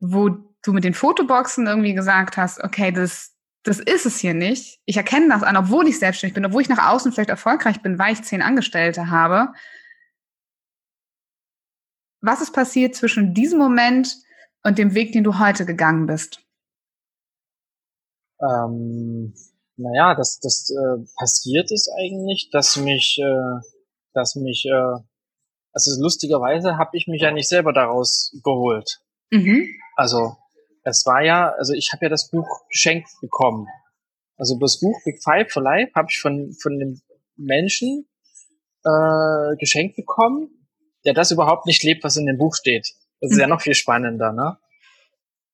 wo 0.00 0.28
du 0.28 0.72
mit 0.72 0.84
den 0.84 0.94
Fotoboxen 0.94 1.66
irgendwie 1.66 1.94
gesagt 1.94 2.36
hast, 2.36 2.62
okay, 2.62 2.92
das, 2.92 3.31
das 3.62 3.78
ist 3.78 4.06
es 4.06 4.18
hier 4.18 4.34
nicht. 4.34 4.80
Ich 4.86 4.96
erkenne 4.96 5.28
das 5.28 5.42
an, 5.42 5.56
obwohl 5.56 5.86
ich 5.86 5.98
selbstständig 5.98 6.34
bin, 6.34 6.44
obwohl 6.44 6.62
ich 6.62 6.68
nach 6.68 6.90
außen 6.92 7.12
vielleicht 7.12 7.30
erfolgreich 7.30 7.80
bin, 7.80 7.98
weil 7.98 8.12
ich 8.12 8.22
zehn 8.22 8.42
Angestellte 8.42 9.10
habe. 9.10 9.52
Was 12.20 12.40
ist 12.40 12.52
passiert 12.52 12.94
zwischen 12.94 13.34
diesem 13.34 13.58
Moment 13.58 14.16
und 14.64 14.78
dem 14.78 14.94
Weg, 14.94 15.12
den 15.12 15.24
du 15.24 15.38
heute 15.38 15.64
gegangen 15.64 16.06
bist? 16.06 16.40
Ähm, 18.40 19.34
naja, 19.76 20.14
das, 20.14 20.40
das 20.40 20.70
äh, 20.70 21.04
passiert 21.16 21.70
ist 21.70 21.88
eigentlich, 21.98 22.50
dass 22.52 22.76
mich, 22.76 23.18
äh, 23.20 23.60
dass 24.12 24.34
mich, 24.34 24.64
äh, 24.66 24.98
also 25.72 26.02
lustigerweise 26.02 26.76
habe 26.78 26.96
ich 26.96 27.06
mich 27.06 27.22
ja 27.22 27.30
nicht 27.30 27.48
selber 27.48 27.72
daraus 27.72 28.36
geholt. 28.42 29.00
Mhm. 29.30 29.68
Also 29.96 30.36
es 30.84 31.06
war 31.06 31.22
ja, 31.22 31.50
also 31.56 31.72
ich 31.74 31.90
habe 31.92 32.06
ja 32.06 32.08
das 32.08 32.30
Buch 32.30 32.66
geschenkt 32.68 33.08
bekommen. 33.20 33.66
Also 34.36 34.58
das 34.58 34.80
Buch 34.80 34.98
Big 35.04 35.22
Five 35.22 35.52
for 35.52 35.62
Life 35.62 35.92
habe 35.94 36.08
ich 36.10 36.20
von, 36.20 36.52
von 36.60 36.72
einem 36.72 37.00
Menschen 37.36 38.08
äh, 38.84 39.56
geschenkt 39.58 39.96
bekommen, 39.96 40.66
der 41.04 41.14
das 41.14 41.30
überhaupt 41.30 41.66
nicht 41.66 41.82
lebt, 41.84 42.02
was 42.02 42.16
in 42.16 42.26
dem 42.26 42.38
Buch 42.38 42.54
steht. 42.54 42.88
Das 43.20 43.30
ist 43.30 43.36
mhm. 43.36 43.42
ja 43.42 43.46
noch 43.46 43.60
viel 43.60 43.74
spannender, 43.74 44.32
ne? 44.32 44.58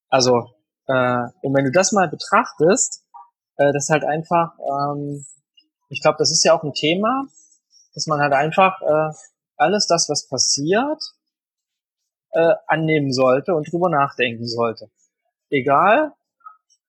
Also, 0.09 0.55
äh, 0.87 1.25
und 1.43 1.55
wenn 1.55 1.65
du 1.65 1.71
das 1.71 1.93
mal 1.93 2.09
betrachtest, 2.09 3.05
äh, 3.57 3.73
das 3.73 3.85
ist 3.85 3.91
halt 3.91 4.05
einfach, 4.05 4.53
ähm, 4.59 5.27
ich 5.91 6.01
glaube, 6.01 6.17
das 6.19 6.31
ist 6.31 6.45
ja 6.45 6.55
auch 6.55 6.63
ein 6.63 6.73
Thema, 6.73 7.27
dass 7.95 8.07
man 8.07 8.21
halt 8.21 8.33
einfach 8.33 8.81
äh, 8.81 9.15
alles 9.57 9.87
das, 9.87 10.09
was 10.09 10.29
passiert, 10.29 11.03
äh, 12.33 12.55
annehmen 12.67 13.13
sollte 13.13 13.55
und 13.55 13.71
drüber 13.71 13.91
nachdenken 13.91 14.47
sollte 14.47 14.91
egal 15.51 16.13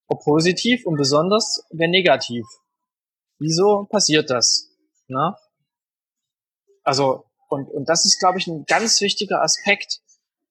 ob 0.09 0.23
positiv 0.23 0.85
und 0.85 0.97
besonders 0.97 1.63
wenn 1.71 1.91
negativ. 1.91 2.45
Wieso 3.37 3.85
passiert 3.89 4.29
das? 4.29 4.69
Ne? 5.07 5.35
Also, 6.83 7.25
und, 7.49 7.69
und 7.69 7.87
das 7.87 8.05
ist, 8.05 8.19
glaube 8.19 8.39
ich, 8.39 8.47
ein 8.47 8.65
ganz 8.65 8.99
wichtiger 9.01 9.41
Aspekt, 9.41 10.01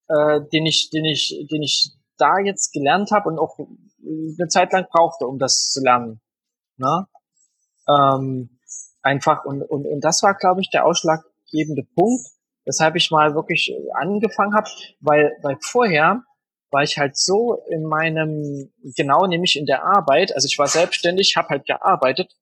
äh, 0.08 0.40
den 0.52 0.64
ich, 0.64 0.90
den 0.90 1.04
ich, 1.04 1.46
den 1.50 1.62
ich 1.62 1.92
da 2.16 2.38
jetzt 2.38 2.72
gelernt 2.72 3.10
habe 3.10 3.28
und 3.28 3.38
auch 3.38 3.58
eine 3.58 4.48
Zeit 4.48 4.72
lang 4.72 4.86
brauchte, 4.90 5.26
um 5.26 5.38
das 5.38 5.70
zu 5.70 5.80
lernen. 5.82 6.20
Ne? 6.76 7.06
Ähm, 7.88 8.58
einfach, 9.02 9.44
und, 9.44 9.62
und, 9.62 9.86
und 9.86 10.00
das 10.00 10.22
war, 10.22 10.34
glaube 10.34 10.60
ich, 10.60 10.70
der 10.70 10.86
ausschlaggebende 10.86 11.84
Punkt, 11.94 12.26
weshalb 12.64 12.96
ich 12.96 13.10
mal 13.10 13.34
wirklich 13.34 13.72
angefangen 13.94 14.54
habe, 14.54 14.68
weil, 15.00 15.36
weil 15.42 15.56
vorher 15.60 16.22
war 16.70 16.82
ich 16.82 16.98
halt 16.98 17.16
so 17.16 17.62
in 17.70 17.84
meinem, 17.84 18.70
genau 18.96 19.26
nämlich 19.26 19.56
in 19.56 19.66
der 19.66 19.84
Arbeit, 19.84 20.34
also 20.34 20.46
ich 20.46 20.58
war 20.58 20.66
selbstständig, 20.66 21.36
habe 21.36 21.48
halt 21.48 21.66
gearbeitet, 21.66 22.36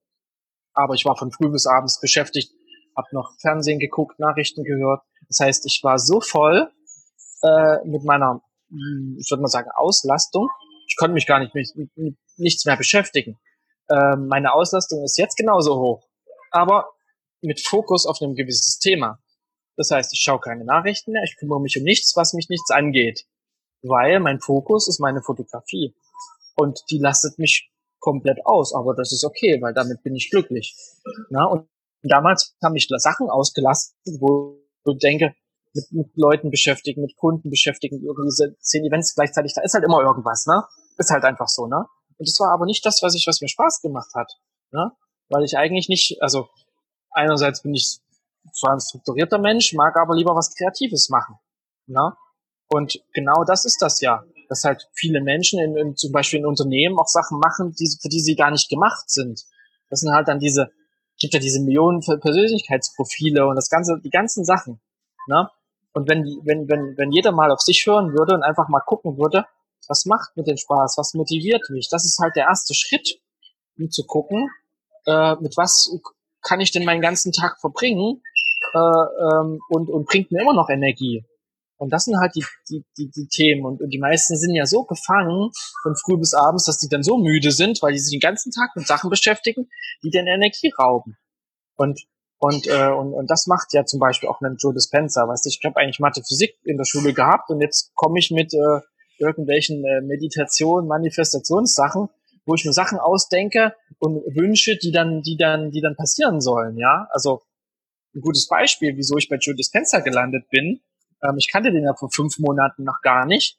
aber 0.72 0.94
ich 0.94 1.04
war 1.04 1.16
von 1.16 1.30
früh 1.30 1.48
bis 1.48 1.66
abends 1.66 2.00
beschäftigt, 2.00 2.52
habe 2.96 3.08
noch 3.12 3.34
Fernsehen 3.40 3.78
geguckt, 3.78 4.18
Nachrichten 4.18 4.64
gehört. 4.64 5.02
Das 5.28 5.38
heißt, 5.40 5.66
ich 5.66 5.80
war 5.82 5.98
so 5.98 6.20
voll 6.20 6.70
äh, 7.42 7.84
mit 7.84 8.04
meiner, 8.04 8.42
hm, 8.70 9.16
ich 9.20 9.30
würde 9.30 9.42
mal 9.42 9.48
sagen, 9.48 9.70
Auslastung. 9.76 10.48
Ich 10.88 10.96
konnte 10.96 11.14
mich 11.14 11.26
gar 11.26 11.40
nicht 11.40 11.54
mit, 11.54 11.68
mit, 11.76 11.96
mit 11.96 12.16
nichts 12.36 12.64
mehr 12.64 12.76
beschäftigen. 12.76 13.38
Äh, 13.88 14.16
meine 14.16 14.52
Auslastung 14.52 15.02
ist 15.04 15.18
jetzt 15.18 15.36
genauso 15.36 15.78
hoch, 15.78 16.08
aber 16.50 16.88
mit 17.42 17.60
Fokus 17.60 18.06
auf 18.06 18.20
einem 18.20 18.34
gewisses 18.34 18.78
Thema. 18.78 19.18
Das 19.76 19.90
heißt, 19.90 20.12
ich 20.12 20.20
schaue 20.20 20.40
keine 20.40 20.64
Nachrichten 20.64 21.12
mehr, 21.12 21.22
ich 21.22 21.36
kümmere 21.36 21.60
mich 21.60 21.76
um 21.76 21.84
nichts, 21.84 22.16
was 22.16 22.32
mich 22.32 22.48
nichts 22.48 22.70
angeht 22.70 23.26
weil 23.88 24.20
mein 24.20 24.40
Fokus 24.40 24.88
ist 24.88 25.00
meine 25.00 25.22
Fotografie. 25.22 25.94
Und 26.56 26.82
die 26.90 26.98
lastet 26.98 27.38
mich 27.38 27.70
komplett 27.98 28.38
aus, 28.44 28.74
aber 28.74 28.94
das 28.94 29.12
ist 29.12 29.24
okay, 29.24 29.58
weil 29.60 29.74
damit 29.74 30.02
bin 30.02 30.14
ich 30.14 30.30
glücklich. 30.30 30.76
Na, 31.30 31.44
und 31.46 31.68
damals 32.02 32.56
haben 32.62 32.72
mich 32.72 32.88
Sachen 32.98 33.28
ausgelastet, 33.28 34.20
wo 34.20 34.58
ich 34.84 34.98
denke, 34.98 35.34
mit, 35.74 35.92
mit 35.92 36.16
Leuten 36.16 36.50
beschäftigen, 36.50 37.02
mit 37.02 37.16
Kunden 37.16 37.50
beschäftigen, 37.50 38.02
irgendwie 38.02 38.56
zehn 38.60 38.84
Events 38.84 39.14
gleichzeitig, 39.14 39.52
da 39.54 39.62
ist 39.62 39.74
halt 39.74 39.84
immer 39.84 40.00
irgendwas, 40.00 40.46
ne? 40.46 40.64
Ist 40.96 41.10
halt 41.10 41.24
einfach 41.24 41.48
so, 41.48 41.66
ne? 41.66 41.84
Und 42.18 42.28
das 42.28 42.38
war 42.40 42.52
aber 42.52 42.64
nicht 42.64 42.84
das, 42.86 43.02
was 43.02 43.14
ich, 43.14 43.26
was 43.26 43.40
mir 43.40 43.48
Spaß 43.48 43.82
gemacht 43.82 44.14
hat, 44.14 44.32
ne? 44.72 44.92
Weil 45.28 45.44
ich 45.44 45.58
eigentlich 45.58 45.88
nicht, 45.88 46.22
also 46.22 46.48
einerseits 47.10 47.62
bin 47.62 47.74
ich 47.74 47.98
zwar 48.52 48.72
ein 48.72 48.80
strukturierter 48.80 49.38
Mensch, 49.38 49.74
mag 49.74 49.96
aber 49.96 50.14
lieber 50.14 50.34
was 50.34 50.54
Kreatives 50.54 51.08
machen, 51.10 51.36
ne? 51.86 52.12
Und 52.68 53.00
genau 53.12 53.44
das 53.44 53.64
ist 53.64 53.80
das 53.80 54.00
ja, 54.00 54.22
dass 54.48 54.64
halt 54.64 54.88
viele 54.94 55.20
Menschen 55.20 55.60
in, 55.60 55.76
in 55.76 55.96
zum 55.96 56.12
Beispiel 56.12 56.40
in 56.40 56.46
Unternehmen 56.46 56.98
auch 56.98 57.08
Sachen 57.08 57.38
machen, 57.38 57.74
die, 57.78 57.90
für 58.00 58.08
die 58.08 58.20
sie 58.20 58.34
gar 58.34 58.50
nicht 58.50 58.68
gemacht 58.68 59.10
sind. 59.10 59.42
Das 59.90 60.00
sind 60.00 60.12
halt 60.12 60.28
dann 60.28 60.38
diese, 60.38 60.70
gibt 61.18 61.34
ja 61.34 61.40
diese 61.40 61.60
Millionen 61.62 62.00
Persönlichkeitsprofile 62.00 63.46
und 63.46 63.56
das 63.56 63.70
ganze, 63.70 64.00
die 64.02 64.10
ganzen 64.10 64.44
Sachen. 64.44 64.80
Ne? 65.28 65.48
Und 65.92 66.08
wenn, 66.08 66.24
wenn, 66.44 66.68
wenn, 66.68 66.96
wenn 66.96 67.12
jeder 67.12 67.32
mal 67.32 67.50
auf 67.50 67.60
sich 67.60 67.86
hören 67.86 68.12
würde 68.12 68.34
und 68.34 68.42
einfach 68.42 68.68
mal 68.68 68.80
gucken 68.80 69.16
würde, 69.16 69.46
was 69.88 70.04
macht 70.04 70.36
mir 70.36 70.44
den 70.44 70.58
Spaß, 70.58 70.96
was 70.98 71.14
motiviert 71.14 71.62
mich, 71.70 71.88
das 71.90 72.04
ist 72.04 72.18
halt 72.20 72.36
der 72.36 72.46
erste 72.46 72.74
Schritt, 72.74 73.20
um 73.78 73.90
zu 73.90 74.04
gucken, 74.04 74.50
äh, 75.06 75.36
mit 75.36 75.56
was 75.56 75.90
kann 76.42 76.60
ich 76.60 76.70
denn 76.70 76.84
meinen 76.84 77.00
ganzen 77.00 77.32
Tag 77.32 77.60
verbringen 77.60 78.22
äh, 78.74 78.78
ähm, 78.78 79.60
und, 79.68 79.88
und 79.88 80.06
bringt 80.06 80.30
mir 80.30 80.42
immer 80.42 80.54
noch 80.54 80.68
Energie. 80.68 81.24
Und 81.78 81.92
das 81.92 82.04
sind 82.04 82.18
halt 82.18 82.34
die, 82.34 82.44
die, 82.70 82.84
die, 82.96 83.10
die 83.10 83.28
Themen. 83.28 83.64
Und, 83.64 83.82
und 83.82 83.90
die 83.90 83.98
meisten 83.98 84.36
sind 84.36 84.54
ja 84.54 84.66
so 84.66 84.84
gefangen 84.84 85.50
von 85.82 85.94
früh 85.96 86.16
bis 86.16 86.32
abends, 86.32 86.64
dass 86.64 86.78
die 86.78 86.88
dann 86.88 87.02
so 87.02 87.18
müde 87.18 87.52
sind, 87.52 87.82
weil 87.82 87.92
die 87.92 87.98
sich 87.98 88.18
den 88.18 88.26
ganzen 88.26 88.50
Tag 88.50 88.70
mit 88.76 88.86
Sachen 88.86 89.10
beschäftigen, 89.10 89.68
die 90.02 90.10
den 90.10 90.26
Energie 90.26 90.72
rauben. 90.78 91.16
Und, 91.76 92.00
und, 92.38 92.66
äh, 92.66 92.88
und, 92.88 93.12
und 93.12 93.30
das 93.30 93.46
macht 93.46 93.74
ja 93.74 93.84
zum 93.84 94.00
Beispiel 94.00 94.28
auch 94.28 94.40
einen 94.40 94.56
Joe 94.56 94.72
Dispenza. 94.72 95.28
Weißt 95.28 95.44
du, 95.44 95.48
ich 95.48 95.60
habe 95.64 95.76
eigentlich 95.76 96.00
Mathe 96.00 96.22
Physik 96.26 96.56
in 96.64 96.78
der 96.78 96.84
Schule 96.84 97.12
gehabt 97.12 97.50
und 97.50 97.60
jetzt 97.60 97.92
komme 97.94 98.18
ich 98.18 98.30
mit 98.30 98.54
äh, 98.54 98.80
irgendwelchen 99.18 99.84
äh, 99.84 100.00
Meditation, 100.00 100.86
Manifestationssachen, 100.86 102.08
wo 102.46 102.54
ich 102.54 102.64
mir 102.64 102.72
Sachen 102.72 102.98
ausdenke 102.98 103.74
und 103.98 104.16
wünsche, 104.34 104.76
die 104.76 104.92
dann, 104.92 105.22
die 105.22 105.36
dann, 105.36 105.70
die 105.70 105.80
dann 105.80 105.96
passieren 105.96 106.40
sollen, 106.40 106.78
ja. 106.78 107.06
Also 107.10 107.42
ein 108.14 108.20
gutes 108.20 108.46
Beispiel, 108.48 108.96
wieso 108.96 109.16
ich 109.18 109.28
bei 109.28 109.36
Joe 109.36 109.54
Dispenza 109.54 110.00
gelandet 110.00 110.48
bin, 110.50 110.80
ähm, 111.22 111.36
ich 111.38 111.50
kannte 111.50 111.72
den 111.72 111.84
ja 111.84 111.94
vor 111.94 112.10
fünf 112.10 112.38
Monaten 112.38 112.84
noch 112.84 113.00
gar 113.02 113.26
nicht. 113.26 113.58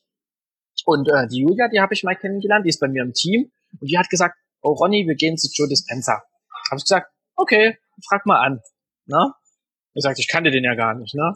Und 0.85 1.09
äh, 1.09 1.27
die 1.27 1.41
Julia, 1.41 1.67
die 1.69 1.79
habe 1.79 1.93
ich 1.93 2.03
mal 2.03 2.15
kennengelernt, 2.15 2.65
die 2.65 2.69
ist 2.69 2.79
bei 2.79 2.87
mir 2.87 3.03
im 3.03 3.13
Team 3.13 3.51
und 3.79 3.89
die 3.89 3.97
hat 3.97 4.09
gesagt, 4.09 4.35
oh 4.61 4.73
Ronny, 4.73 5.07
wir 5.07 5.15
gehen 5.15 5.37
zu 5.37 5.49
Joe 5.53 5.67
Dispenza. 5.67 6.23
Habe 6.69 6.77
ich 6.77 6.83
gesagt, 6.83 7.11
okay, 7.35 7.77
frag 8.07 8.25
mal 8.25 8.39
an. 8.39 8.61
Ne? 9.05 9.33
Ich 9.93 10.03
sagte, 10.03 10.21
ich 10.21 10.27
kannte 10.27 10.51
den 10.51 10.63
ja 10.63 10.75
gar 10.75 10.93
nicht. 10.93 11.15
Ne? 11.15 11.33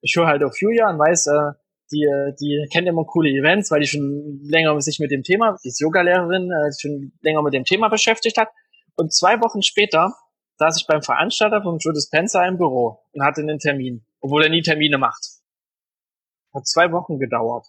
Ich 0.00 0.14
höre 0.16 0.26
halt 0.26 0.42
auf 0.42 0.58
Julia 0.60 0.90
und 0.90 0.98
weiß, 0.98 1.26
äh, 1.26 1.52
die, 1.92 2.06
die 2.40 2.68
kennt 2.72 2.86
immer 2.86 3.04
coole 3.04 3.30
Events, 3.30 3.70
weil 3.70 3.80
die 3.80 3.86
schon 3.86 4.40
länger 4.44 4.80
sich 4.80 5.00
mit 5.00 5.10
dem 5.10 5.22
Thema, 5.22 5.56
die 5.64 5.68
ist 5.68 5.80
Yoga-Lehrerin, 5.80 6.50
äh, 6.52 6.70
schon 6.78 7.12
länger 7.22 7.42
mit 7.42 7.54
dem 7.54 7.64
Thema 7.64 7.88
beschäftigt 7.88 8.38
hat. 8.38 8.48
Und 8.96 9.12
zwei 9.12 9.40
Wochen 9.40 9.62
später 9.62 10.14
saß 10.58 10.78
ich 10.78 10.86
beim 10.86 11.02
Veranstalter 11.02 11.62
von 11.62 11.78
Joe 11.78 11.92
Dispenza 11.92 12.46
im 12.46 12.58
Büro 12.58 13.00
und 13.12 13.24
hatte 13.24 13.40
einen 13.40 13.58
Termin, 13.58 14.04
obwohl 14.20 14.44
er 14.44 14.50
nie 14.50 14.62
Termine 14.62 14.98
macht. 14.98 15.39
Hat 16.54 16.66
zwei 16.66 16.90
Wochen 16.92 17.18
gedauert. 17.18 17.66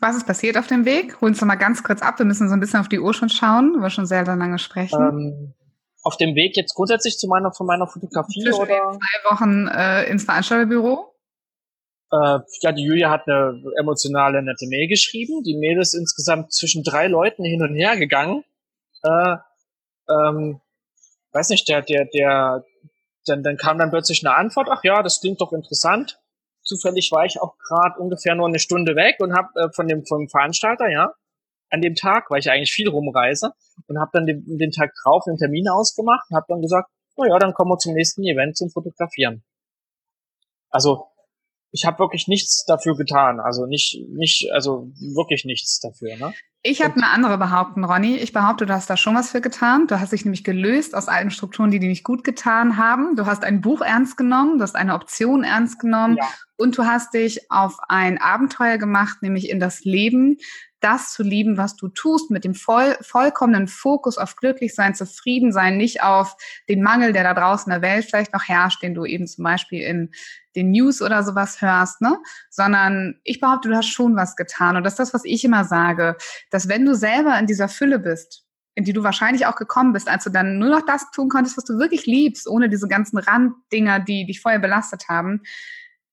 Was 0.00 0.16
ist 0.16 0.26
passiert 0.26 0.58
auf 0.58 0.66
dem 0.66 0.84
Weg? 0.84 1.20
Hol 1.20 1.28
uns 1.28 1.38
doch 1.40 1.46
mal 1.46 1.54
ganz 1.54 1.82
kurz 1.82 2.02
ab. 2.02 2.18
Wir 2.18 2.26
müssen 2.26 2.48
so 2.48 2.54
ein 2.54 2.60
bisschen 2.60 2.80
auf 2.80 2.88
die 2.88 3.00
Uhr 3.00 3.14
schon 3.14 3.28
schauen, 3.28 3.74
weil 3.74 3.82
wir 3.82 3.90
schon 3.90 4.06
sehr, 4.06 4.24
sehr 4.24 4.36
lange 4.36 4.58
sprechen. 4.58 5.00
Ähm, 5.00 5.54
auf 6.02 6.16
dem 6.16 6.34
Weg 6.34 6.56
jetzt 6.56 6.74
grundsätzlich 6.74 7.16
zu 7.16 7.26
meiner, 7.28 7.52
von 7.52 7.66
meiner 7.66 7.86
Fotografie 7.86 8.42
Zwischen 8.42 8.60
oder? 8.60 8.92
Zwei 8.92 9.30
Wochen 9.30 9.68
äh, 9.68 10.04
ins 10.10 10.24
Veranstalterbüro? 10.24 11.14
Äh, 12.12 12.40
ja, 12.60 12.72
die 12.72 12.82
Julia 12.82 13.10
hat 13.10 13.26
eine 13.26 13.62
emotionale, 13.80 14.42
nette 14.42 14.66
Mail 14.66 14.88
geschrieben. 14.88 15.42
Die 15.42 15.56
Mail 15.56 15.80
ist 15.80 15.94
insgesamt 15.94 16.52
zwischen 16.52 16.82
drei 16.82 17.06
Leuten 17.06 17.44
hin 17.44 17.62
und 17.62 17.74
her 17.74 17.96
gegangen. 17.96 18.44
Äh, 19.02 19.36
ähm, 20.10 20.60
weiß 21.32 21.48
nicht, 21.48 21.68
der, 21.68 21.80
der, 21.82 22.04
der, 22.12 22.64
dann, 23.24 23.42
dann 23.42 23.56
kam 23.56 23.78
dann 23.78 23.90
plötzlich 23.90 24.24
eine 24.26 24.36
Antwort. 24.36 24.68
Ach 24.70 24.84
ja, 24.84 25.02
das 25.02 25.20
klingt 25.20 25.40
doch 25.40 25.52
interessant 25.52 26.20
zufällig 26.64 27.10
war 27.12 27.24
ich 27.24 27.40
auch 27.40 27.56
gerade 27.58 28.00
ungefähr 28.00 28.34
nur 28.34 28.48
eine 28.48 28.58
Stunde 28.58 28.96
weg 28.96 29.16
und 29.20 29.34
habe 29.34 29.48
äh, 29.56 29.68
von 29.72 29.86
dem 29.86 30.04
vom 30.04 30.28
Veranstalter, 30.28 30.88
ja, 30.90 31.12
an 31.70 31.80
dem 31.80 31.94
Tag, 31.94 32.30
weil 32.30 32.40
ich 32.40 32.50
eigentlich 32.50 32.72
viel 32.72 32.88
rumreise 32.88 33.52
und 33.86 33.98
habe 33.98 34.10
dann 34.12 34.26
den, 34.26 34.44
den 34.58 34.70
Tag 34.70 34.92
drauf 35.02 35.24
einen 35.26 35.38
Termin 35.38 35.68
ausgemacht 35.68 36.24
und 36.30 36.36
habe 36.36 36.46
dann 36.48 36.62
gesagt, 36.62 36.88
na 37.16 37.26
ja, 37.28 37.38
dann 37.38 37.52
kommen 37.52 37.70
wir 37.70 37.78
zum 37.78 37.94
nächsten 37.94 38.22
Event 38.24 38.56
zum 38.56 38.70
Fotografieren. 38.70 39.44
Also 40.70 41.06
ich 41.74 41.84
habe 41.84 41.98
wirklich 41.98 42.28
nichts 42.28 42.64
dafür 42.64 42.96
getan, 42.96 43.40
also 43.40 43.66
nicht 43.66 43.98
nicht 44.08 44.48
also 44.52 44.92
wirklich 45.14 45.44
nichts 45.44 45.80
dafür, 45.80 46.16
ne? 46.16 46.32
Ich 46.66 46.82
habe 46.82 46.94
eine 46.94 47.08
andere 47.08 47.36
Behauptung, 47.36 47.84
Ronny. 47.84 48.16
Ich 48.16 48.32
behaupte, 48.32 48.64
du 48.64 48.72
hast 48.72 48.88
da 48.88 48.96
schon 48.96 49.14
was 49.14 49.30
für 49.30 49.42
getan. 49.42 49.86
Du 49.86 50.00
hast 50.00 50.12
dich 50.12 50.24
nämlich 50.24 50.44
gelöst 50.44 50.94
aus 50.94 51.08
alten 51.08 51.30
Strukturen, 51.30 51.70
die 51.70 51.78
dir 51.78 51.90
nicht 51.90 52.04
gut 52.04 52.24
getan 52.24 52.78
haben. 52.78 53.16
Du 53.16 53.26
hast 53.26 53.44
ein 53.44 53.60
Buch 53.60 53.82
ernst 53.82 54.16
genommen, 54.16 54.56
du 54.56 54.62
hast 54.62 54.74
eine 54.74 54.94
Option 54.94 55.44
ernst 55.44 55.78
genommen 55.78 56.16
ja. 56.16 56.26
und 56.56 56.78
du 56.78 56.86
hast 56.86 57.12
dich 57.12 57.50
auf 57.50 57.76
ein 57.88 58.16
Abenteuer 58.18 58.78
gemacht, 58.78 59.18
nämlich 59.20 59.50
in 59.50 59.60
das 59.60 59.80
Leben, 59.84 60.38
das 60.84 61.12
zu 61.12 61.22
lieben, 61.22 61.56
was 61.56 61.76
du 61.76 61.88
tust, 61.88 62.30
mit 62.30 62.44
dem 62.44 62.54
voll, 62.54 62.96
vollkommenen 63.00 63.68
Fokus 63.68 64.18
auf 64.18 64.36
Glücklichsein, 64.36 64.94
Zufriedensein, 64.94 65.78
nicht 65.78 66.02
auf 66.02 66.36
den 66.68 66.82
Mangel, 66.82 67.14
der 67.14 67.22
da 67.22 67.32
draußen 67.32 67.72
in 67.72 67.80
der 67.80 67.88
Welt 67.88 68.04
vielleicht 68.04 68.34
noch 68.34 68.44
herrscht, 68.44 68.82
den 68.82 68.94
du 68.94 69.06
eben 69.06 69.26
zum 69.26 69.44
Beispiel 69.44 69.80
in 69.80 70.10
den 70.54 70.70
News 70.70 71.00
oder 71.00 71.22
sowas 71.22 71.62
hörst, 71.62 72.02
ne? 72.02 72.18
Sondern 72.50 73.18
ich 73.24 73.40
behaupte, 73.40 73.70
du 73.70 73.76
hast 73.76 73.88
schon 73.88 74.14
was 74.14 74.36
getan. 74.36 74.76
Und 74.76 74.84
das 74.84 74.92
ist 74.94 75.00
das, 75.00 75.14
was 75.14 75.24
ich 75.24 75.42
immer 75.44 75.64
sage, 75.64 76.16
dass 76.50 76.68
wenn 76.68 76.84
du 76.84 76.94
selber 76.94 77.38
in 77.38 77.46
dieser 77.46 77.68
Fülle 77.68 77.98
bist, 77.98 78.44
in 78.74 78.84
die 78.84 78.92
du 78.92 79.02
wahrscheinlich 79.02 79.46
auch 79.46 79.56
gekommen 79.56 79.92
bist, 79.92 80.08
als 80.08 80.24
du 80.24 80.30
dann 80.30 80.58
nur 80.58 80.68
noch 80.68 80.84
das 80.84 81.10
tun 81.12 81.30
konntest, 81.30 81.56
was 81.56 81.64
du 81.64 81.78
wirklich 81.78 82.06
liebst, 82.06 82.46
ohne 82.46 82.68
diese 82.68 82.88
ganzen 82.88 83.18
Randdinger, 83.18 84.00
die 84.00 84.26
dich 84.26 84.40
vorher 84.40 84.60
belastet 84.60 85.08
haben, 85.08 85.42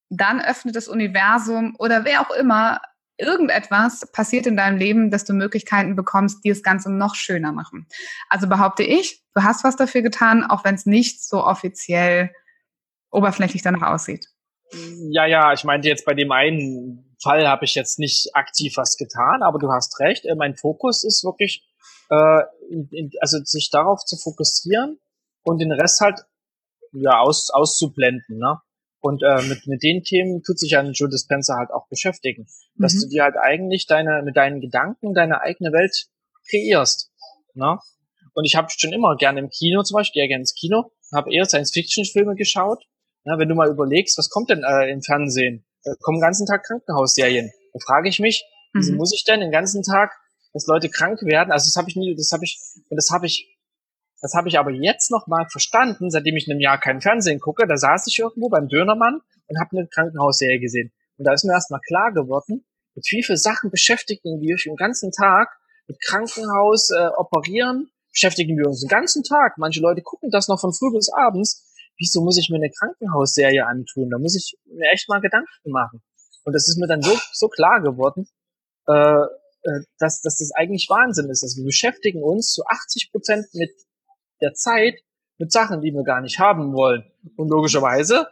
dann 0.10 0.42
öffnet 0.42 0.76
das 0.76 0.88
Universum 0.88 1.76
oder 1.78 2.06
wer 2.06 2.22
auch 2.22 2.32
immer 2.32 2.80
irgendetwas 3.22 4.12
passiert 4.12 4.48
in 4.48 4.58
deinem 4.58 4.78
Leben, 4.78 5.12
dass 5.12 5.24
du 5.24 5.34
Möglichkeiten 5.34 5.96
bekommst, 5.96 6.44
die 6.44 6.50
das 6.50 6.64
Ganze 6.64 6.92
noch 6.92 7.16
schöner 7.16 7.52
machen. 7.52 7.88
Also 8.30 8.48
behaupte 8.48 8.84
ich, 8.84 9.24
du 9.34 9.44
hast 9.44 9.64
was 9.64 9.76
dafür 9.76 10.02
getan, 10.02 10.44
auch 10.44 10.66
wenn 10.66 10.76
es 10.76 10.86
nicht 10.86 11.24
so 11.24 11.46
offiziell 11.46 12.32
oberflächlich 13.12 13.62
danach 13.62 13.94
aussieht. 13.94 14.28
Ja, 15.12 15.26
ja, 15.26 15.54
ich 15.54 15.64
meinte 15.64 15.88
jetzt 15.88 16.06
bei 16.06 16.14
dem 16.14 16.32
einen 16.32 17.16
Fall 17.22 17.48
habe 17.48 17.66
ich 17.66 17.76
jetzt 17.76 18.00
nicht 18.00 18.36
aktiv 18.36 18.74
was 18.78 18.98
getan, 18.98 19.44
aber 19.44 19.60
du 19.60 19.72
hast 19.72 20.00
recht. 20.00 20.26
Äh, 20.26 20.36
mein 20.36 20.56
Fokus 20.56 21.04
ist 21.04 21.24
wirklich, 21.24 21.64
äh, 22.10 22.42
also 23.20 23.40
sich 23.44 23.70
darauf 23.70 24.04
zu 24.06 24.18
fokussieren 24.18 25.00
und 25.44 25.60
den 25.60 25.72
Rest 25.72 26.02
halt 26.02 26.22
ja 26.94 27.20
aus, 27.20 27.50
auszublenden. 27.52 28.38
Ne? 28.38 28.60
Und 29.02 29.24
äh, 29.24 29.42
mit, 29.48 29.66
mit 29.66 29.82
den 29.82 30.04
Themen 30.04 30.44
tut 30.44 30.60
sich 30.60 30.78
ein 30.78 30.94
Joe 30.94 31.10
Dispenza 31.10 31.58
halt 31.58 31.72
auch 31.72 31.88
beschäftigen. 31.90 32.48
Dass 32.76 32.94
mhm. 32.94 33.02
du 33.02 33.08
dir 33.10 33.24
halt 33.24 33.36
eigentlich 33.36 33.88
deine, 33.88 34.22
mit 34.24 34.38
deinen 34.38 34.62
Gedanken 34.62 35.14
deine 35.14 35.42
eigene 35.42 35.72
Welt 35.72 36.08
kreierst. 36.50 37.12
Ne? 37.56 37.80
Und 38.34 38.46
ich 38.46 38.56
habe 38.56 38.68
schon 38.70 38.94
immer 38.94 39.18
gerne 39.18 39.40
im 39.40 39.50
Kino 39.50 39.82
zum 39.84 39.96
Beispiel, 39.96 40.22
gehe 40.22 40.30
gerne 40.30 40.44
ins 40.44 40.54
Kino, 40.54 40.92
habe 41.12 41.34
eher 41.34 41.46
Science-Fiction-Filme 41.46 42.36
geschaut. 42.36 42.84
Ja, 43.26 43.38
wenn 43.38 43.50
du 43.50 43.56
mal 43.56 43.70
überlegst, 43.70 44.18
was 44.18 44.30
kommt 44.30 44.50
denn 44.50 44.64
äh, 44.64 44.90
im 44.90 45.02
Fernsehen? 45.02 45.66
Da 45.84 45.94
kommen 46.02 46.18
den 46.18 46.24
ganzen 46.24 46.46
Tag 46.46 46.64
Krankenhausserien. 46.64 47.52
Da 47.74 47.80
frage 47.86 48.08
ich 48.08 48.20
mich, 48.20 48.44
mhm. 48.74 48.80
wieso 48.80 48.94
muss 48.94 49.14
ich 49.14 49.24
denn 49.24 49.42
den 49.42 49.52
ganzen 49.52 49.84
Tag, 49.84 50.12
dass 50.54 50.68
Leute 50.68 50.90
krank 50.90 51.22
werden? 51.24 51.52
Also 51.52 51.68
das 51.68 51.76
habe 51.76 51.90
ich 51.90 51.96
nie, 51.96 52.16
das 52.16 52.32
habe 52.32 52.46
ich, 52.46 52.60
und 52.90 52.96
das 52.96 53.10
habe 53.12 53.26
ich 53.26 53.58
das 54.22 54.36
habe 54.36 54.50
ich 54.50 54.60
aber 54.60 54.72
jetzt 54.72 55.10
noch 55.10 55.26
mal 55.28 55.48
verstanden, 55.50 56.12
seitdem 56.12 56.38
ich 56.38 56.48
in 56.48 56.54
einem 56.54 56.62
Jahr 56.62 56.80
kein 56.80 57.02
Fernsehen 57.02 57.40
gucke. 57.40 57.66
Da 57.68 57.76
saß 57.76 58.06
ich 58.08 58.20
irgendwo 58.20 58.50
beim 58.50 58.68
Dönermann 58.68 59.20
und 59.48 59.60
habe 59.60 59.78
eine 59.78 59.88
Krankenhausserie 59.88 60.60
gesehen. 60.60 60.92
Und 61.18 61.26
da 61.26 61.34
ist 61.34 61.44
mir 61.44 61.54
erst 61.54 61.72
mal 61.72 61.82
klar 61.86 62.12
geworden, 62.14 62.64
mit 62.94 63.06
wie 63.10 63.24
viele 63.24 63.38
Sachen 63.38 63.72
beschäftigen 63.72 64.40
wir 64.40 64.54
uns 64.54 64.64
den 64.64 64.76
ganzen 64.76 65.12
Tag. 65.12 65.50
Mit 65.88 66.00
Krankenhaus, 66.02 66.92
äh, 66.92 67.08
operieren, 67.18 67.90
beschäftigen 68.12 68.58
wir 68.58 68.68
uns 68.68 68.82
den 68.82 68.90
ganzen 68.90 69.24
Tag. 69.24 69.58
Manche 69.58 69.82
Leute 69.82 70.02
gucken 70.02 70.30
das 70.30 70.48
noch 70.48 70.60
von 70.60 70.74
früh 70.74 70.92
bis 70.94 71.12
abends. 71.12 71.68
Wieso 71.98 72.22
muss 72.22 72.38
ich 72.38 72.50
mir 72.50 72.58
eine 72.58 72.70
Krankenhausserie 72.70 73.66
antun? 73.66 74.10
Da 74.10 74.20
muss 74.20 74.36
ich 74.36 74.56
mir 74.66 74.92
echt 74.92 75.10
mal 75.10 75.22
Gedanken 75.22 75.72
machen. 75.72 76.02
Und 76.44 76.54
das 76.54 76.68
ist 76.68 76.78
mir 76.80 76.88
dann 76.88 77.02
so, 77.02 77.18
so 77.34 77.48
klar 77.48 77.82
geworden, 77.82 78.28
äh, 78.88 78.94
äh 78.94 79.84
dass, 80.00 80.22
dass 80.22 80.38
das 80.38 80.52
eigentlich 80.56 80.88
Wahnsinn 80.90 81.30
ist. 81.30 81.44
Also 81.44 81.58
wir 81.58 81.66
beschäftigen 81.66 82.24
uns 82.24 82.52
zu 82.52 82.64
80 82.66 83.12
Prozent 83.12 83.46
mit 83.54 83.72
der 84.42 84.54
Zeit 84.54 85.00
mit 85.38 85.52
Sachen, 85.52 85.82
die 85.82 85.92
wir 85.92 86.04
gar 86.04 86.22
nicht 86.22 86.40
haben 86.40 86.74
wollen. 86.74 87.04
Und 87.36 87.50
logischerweise 87.50 88.28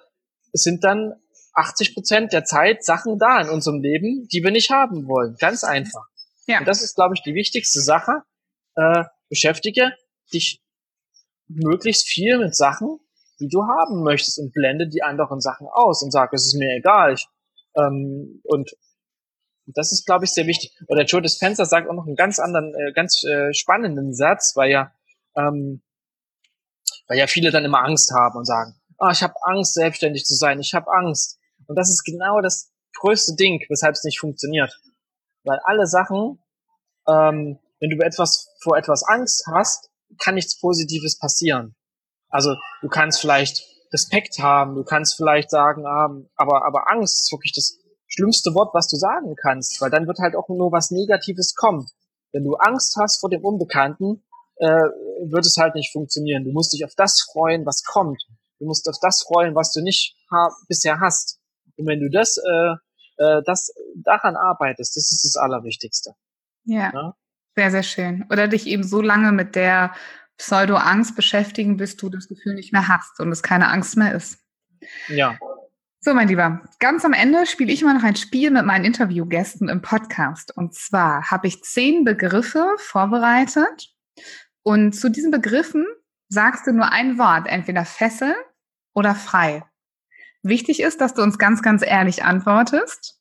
sind 0.53 0.83
dann 0.83 1.13
80 1.53 1.93
Prozent 1.93 2.33
der 2.33 2.45
Zeit 2.45 2.83
Sachen 2.83 3.17
da 3.17 3.41
in 3.41 3.49
unserem 3.49 3.81
Leben, 3.81 4.27
die 4.31 4.43
wir 4.43 4.51
nicht 4.51 4.69
haben 4.69 5.07
wollen. 5.07 5.35
Ganz 5.39 5.63
einfach. 5.63 6.05
Ja. 6.47 6.59
Und 6.59 6.67
das 6.67 6.81
ist, 6.81 6.95
glaube 6.95 7.15
ich, 7.15 7.21
die 7.23 7.33
wichtigste 7.33 7.81
Sache. 7.81 8.23
Äh, 8.75 9.03
beschäftige 9.29 9.91
dich 10.33 10.61
möglichst 11.47 12.07
viel 12.07 12.37
mit 12.37 12.55
Sachen, 12.55 12.99
die 13.39 13.47
du 13.47 13.63
haben 13.63 14.03
möchtest 14.03 14.39
und 14.39 14.53
blende 14.53 14.87
die 14.87 15.01
anderen 15.01 15.41
Sachen 15.41 15.67
aus 15.71 16.03
und 16.03 16.11
sag, 16.11 16.33
es 16.33 16.45
ist 16.45 16.55
mir 16.55 16.75
egal. 16.77 17.13
Ich, 17.13 17.27
ähm, 17.75 18.41
und 18.43 18.71
das 19.65 19.91
ist, 19.91 20.05
glaube 20.05 20.25
ich, 20.25 20.31
sehr 20.31 20.47
wichtig. 20.47 20.71
Oder 20.87 21.03
Joe 21.03 21.21
Dispenza 21.21 21.65
sagt 21.65 21.89
auch 21.89 21.93
noch 21.93 22.05
einen 22.05 22.15
ganz 22.15 22.39
anderen, 22.39 22.73
äh, 22.75 22.91
ganz 22.93 23.23
äh, 23.23 23.53
spannenden 23.53 24.13
Satz, 24.13 24.53
weil 24.55 24.71
ja 24.71 24.91
ähm, 25.35 25.81
weil 27.09 27.17
ja 27.17 27.27
viele 27.27 27.51
dann 27.51 27.65
immer 27.65 27.83
Angst 27.83 28.11
haben 28.11 28.37
und 28.37 28.45
sagen, 28.45 28.79
ah, 28.99 29.11
ich 29.11 29.23
habe 29.23 29.33
Angst, 29.43 29.73
selbstständig 29.73 30.23
zu 30.23 30.35
sein, 30.35 30.59
ich 30.59 30.73
habe 30.73 30.91
Angst. 30.91 31.39
Und 31.67 31.75
das 31.75 31.89
ist 31.89 32.03
genau 32.03 32.39
das 32.39 32.71
größte 32.99 33.35
Ding, 33.35 33.61
weshalb 33.67 33.95
es 33.95 34.03
nicht 34.03 34.19
funktioniert. 34.19 34.79
Weil 35.43 35.59
alle 35.63 35.87
Sachen, 35.87 36.39
ähm, 37.07 37.59
wenn 37.79 37.89
du 37.89 37.97
etwas 38.05 38.49
vor 38.61 38.77
etwas 38.77 39.03
Angst 39.03 39.45
hast, 39.47 39.89
kann 40.19 40.35
nichts 40.35 40.59
Positives 40.59 41.17
passieren. 41.17 41.75
Also 42.29 42.55
du 42.81 42.89
kannst 42.89 43.19
vielleicht 43.21 43.65
Respekt 43.91 44.39
haben, 44.39 44.75
du 44.75 44.83
kannst 44.83 45.15
vielleicht 45.15 45.49
sagen, 45.49 45.81
ähm, 45.81 46.29
aber, 46.35 46.65
aber 46.65 46.91
Angst 46.91 47.23
ist 47.23 47.31
wirklich 47.31 47.53
das 47.53 47.79
schlimmste 48.07 48.53
Wort, 48.53 48.73
was 48.73 48.87
du 48.87 48.97
sagen 48.97 49.35
kannst, 49.35 49.81
weil 49.81 49.89
dann 49.89 50.05
wird 50.05 50.19
halt 50.19 50.35
auch 50.35 50.47
nur 50.49 50.71
was 50.71 50.91
Negatives 50.91 51.55
kommen. 51.55 51.87
Wenn 52.31 52.43
du 52.43 52.55
Angst 52.55 52.95
hast 52.99 53.19
vor 53.19 53.29
dem 53.29 53.43
Unbekannten, 53.43 54.23
äh, 54.59 54.89
wird 55.31 55.45
es 55.45 55.57
halt 55.57 55.75
nicht 55.75 55.91
funktionieren. 55.91 56.43
Du 56.43 56.51
musst 56.51 56.73
dich 56.73 56.85
auf 56.85 56.93
das 56.95 57.21
freuen, 57.21 57.65
was 57.65 57.83
kommt. 57.83 58.21
Du 58.59 58.65
musst 58.65 58.87
auf 58.89 58.97
das 59.01 59.23
freuen, 59.23 59.55
was 59.55 59.71
du 59.71 59.81
nicht 59.81 60.15
ha 60.31 60.49
bisher 60.67 60.99
hast. 60.99 61.39
Und 61.77 61.87
wenn 61.87 61.99
du 61.99 62.09
das, 62.09 62.37
äh, 62.37 63.23
äh, 63.23 63.41
das 63.45 63.71
daran 63.95 64.35
arbeitest, 64.35 64.95
das 64.95 65.11
ist 65.11 65.23
das 65.23 65.41
Allerwichtigste. 65.41 66.11
Ja. 66.65 66.91
ja. 66.93 67.15
Sehr, 67.55 67.71
sehr 67.71 67.83
schön. 67.83 68.25
Oder 68.29 68.47
dich 68.47 68.67
eben 68.67 68.83
so 68.83 69.01
lange 69.01 69.31
mit 69.31 69.55
der 69.55 69.93
Pseudo-Angst 70.37 71.15
beschäftigen, 71.15 71.77
bis 71.77 71.97
du 71.97 72.09
das 72.09 72.27
Gefühl 72.27 72.55
nicht 72.55 72.71
mehr 72.71 72.87
hast 72.87 73.19
und 73.19 73.31
es 73.31 73.43
keine 73.43 73.69
Angst 73.69 73.97
mehr 73.97 74.13
ist. 74.13 74.39
Ja. 75.07 75.37
So, 76.01 76.13
mein 76.13 76.29
Lieber, 76.29 76.61
ganz 76.79 77.03
am 77.03 77.11
Ende 77.11 77.45
spiele 77.45 77.73
ich 77.73 77.83
mal 77.83 77.93
noch 77.93 78.03
ein 78.03 78.15
Spiel 78.15 78.51
mit 78.51 78.65
meinen 78.65 78.85
Interviewgästen 78.85 79.67
im 79.67 79.81
Podcast. 79.81 80.55
Und 80.55 80.73
zwar 80.73 81.29
habe 81.29 81.47
ich 81.47 81.61
zehn 81.61 82.05
Begriffe 82.05 82.75
vorbereitet 82.77 83.89
und 84.63 84.93
zu 84.93 85.09
diesen 85.09 85.31
Begriffen 85.31 85.85
sagst 86.27 86.67
du 86.67 86.71
nur 86.71 86.91
ein 86.91 87.17
Wort, 87.17 87.47
entweder 87.47 87.85
Fessel 87.85 88.35
oder 88.93 89.15
frei. 89.15 89.63
Wichtig 90.41 90.81
ist, 90.81 91.01
dass 91.01 91.13
du 91.13 91.21
uns 91.21 91.37
ganz, 91.37 91.61
ganz 91.61 91.83
ehrlich 91.85 92.23
antwortest. 92.23 93.19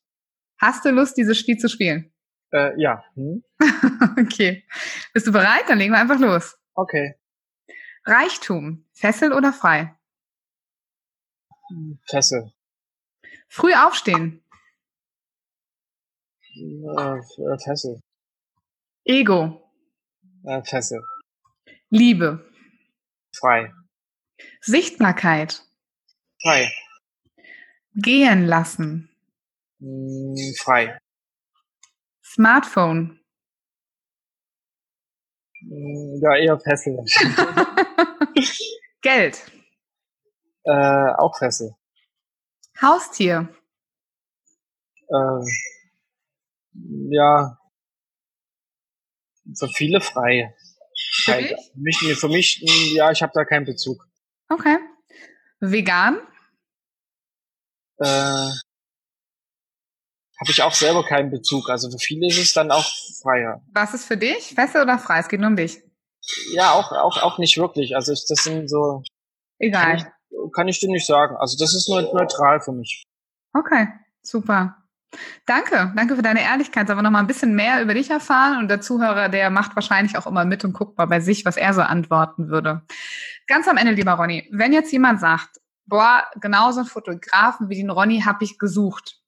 Hast 0.57 0.85
du 0.85 0.89
Lust, 0.89 1.17
dieses 1.17 1.37
Spiel 1.37 1.57
zu 1.57 1.69
spielen? 1.69 2.13
Äh, 2.51 2.79
ja. 2.81 3.03
Hm. 3.15 3.43
okay. 4.19 4.65
Bist 5.13 5.27
du 5.27 5.31
bereit? 5.31 5.63
Dann 5.67 5.77
legen 5.77 5.93
wir 5.93 5.99
einfach 5.99 6.19
los. 6.19 6.57
Okay. 6.73 7.15
Reichtum, 8.05 8.85
Fessel 8.93 9.33
oder 9.33 9.53
frei? 9.53 9.95
Fessel. 12.07 12.51
Früh 13.47 13.73
aufstehen. 13.73 14.43
Äh, 16.55 17.21
Fessel. 17.63 18.01
Ego. 19.03 19.61
Äh, 20.45 20.63
Fessel. 20.63 21.03
Liebe. 21.89 22.47
Frei. 23.35 23.73
Sichtbarkeit. 24.61 25.63
Frei. 26.41 26.71
Gehen 27.95 28.45
lassen. 28.45 29.09
Hm, 29.79 30.35
frei. 30.57 30.99
Smartphone. 32.23 33.19
Hm, 35.61 36.21
ja, 36.21 36.35
eher 36.37 36.59
Fessel. 36.59 36.97
Geld. 39.01 39.51
Äh, 40.63 41.13
auch 41.17 41.35
Fessel. 41.37 41.75
Haustier. 42.81 43.49
Äh, 45.07 45.43
ja. 47.09 47.57
So 49.51 49.67
viele 49.67 49.99
frei. 50.01 50.55
Für, 51.11 51.33
Für 51.33 51.57
mich, 51.75 51.97
für 52.19 52.29
mich, 52.29 52.61
ja, 52.93 53.11
ich 53.11 53.21
habe 53.21 53.31
da 53.33 53.45
keinen 53.45 53.65
Bezug. 53.65 54.07
Okay. 54.49 54.77
Vegan? 55.59 56.19
Äh, 57.97 58.49
habe 60.39 60.51
ich 60.51 60.61
auch 60.61 60.73
selber 60.73 61.05
keinen 61.05 61.31
Bezug. 61.31 61.69
Also 61.69 61.91
für 61.91 61.97
viele 61.97 62.27
ist 62.27 62.37
es 62.37 62.53
dann 62.53 62.71
auch 62.71 62.89
freier. 63.21 63.61
Was 63.73 63.93
ist 63.93 64.05
für 64.05 64.15
dich? 64.15 64.53
Feste 64.55 64.81
oder 64.81 64.97
frei? 64.97 65.19
Es 65.19 65.27
geht 65.27 65.39
nur 65.39 65.49
um 65.49 65.55
dich. 65.55 65.81
Ja, 66.53 66.73
auch, 66.73 66.91
auch, 66.91 67.21
auch 67.21 67.37
nicht 67.39 67.57
wirklich. 67.57 67.95
Also 67.95 68.13
das 68.13 68.43
sind 68.43 68.69
so. 68.69 69.03
Egal. 69.57 69.97
Kann 69.97 69.97
ich, 69.97 70.53
kann 70.53 70.67
ich 70.69 70.79
dir 70.79 70.89
nicht 70.89 71.05
sagen. 71.05 71.35
Also 71.37 71.57
das 71.57 71.75
ist 71.75 71.89
nur 71.89 72.01
neutral 72.01 72.61
für 72.61 72.71
mich. 72.71 73.03
Okay, 73.53 73.87
super. 74.21 74.78
Danke, 75.45 75.91
danke 75.95 76.15
für 76.15 76.21
deine 76.21 76.41
Ehrlichkeit. 76.41 76.87
Wir 76.87 76.95
noch 76.95 77.09
mal 77.09 77.19
ein 77.19 77.27
bisschen 77.27 77.55
mehr 77.55 77.81
über 77.81 77.93
dich 77.93 78.09
erfahren? 78.09 78.59
Und 78.59 78.67
der 78.67 78.81
Zuhörer, 78.81 79.29
der 79.29 79.49
macht 79.49 79.75
wahrscheinlich 79.75 80.17
auch 80.17 80.27
immer 80.27 80.45
mit 80.45 80.63
und 80.63 80.73
guckt 80.73 80.97
mal 80.97 81.07
bei 81.07 81.19
sich, 81.19 81.45
was 81.45 81.57
er 81.57 81.73
so 81.73 81.81
antworten 81.81 82.49
würde. 82.49 82.83
Ganz 83.47 83.67
am 83.67 83.77
Ende, 83.77 83.93
lieber 83.93 84.13
Ronny, 84.13 84.47
wenn 84.51 84.73
jetzt 84.73 84.91
jemand 84.91 85.19
sagt, 85.19 85.59
boah, 85.87 86.23
genauso 86.39 86.81
einen 86.81 86.89
Fotografen 86.89 87.69
wie 87.69 87.77
den 87.77 87.89
Ronny 87.89 88.21
habe 88.21 88.43
ich 88.43 88.59
gesucht. 88.59 89.19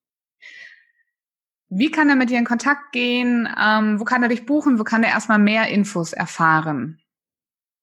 Wie 1.70 1.90
kann 1.90 2.10
er 2.10 2.16
mit 2.16 2.30
dir 2.30 2.38
in 2.38 2.46
Kontakt 2.46 2.92
gehen? 2.92 3.50
Ähm, 3.60 4.00
wo 4.00 4.04
kann 4.04 4.22
er 4.22 4.30
dich 4.30 4.46
buchen? 4.46 4.78
Wo 4.78 4.84
kann 4.84 5.04
er 5.04 5.12
erstmal 5.12 5.40
mehr 5.40 5.70
Infos 5.70 6.14
erfahren? 6.14 7.00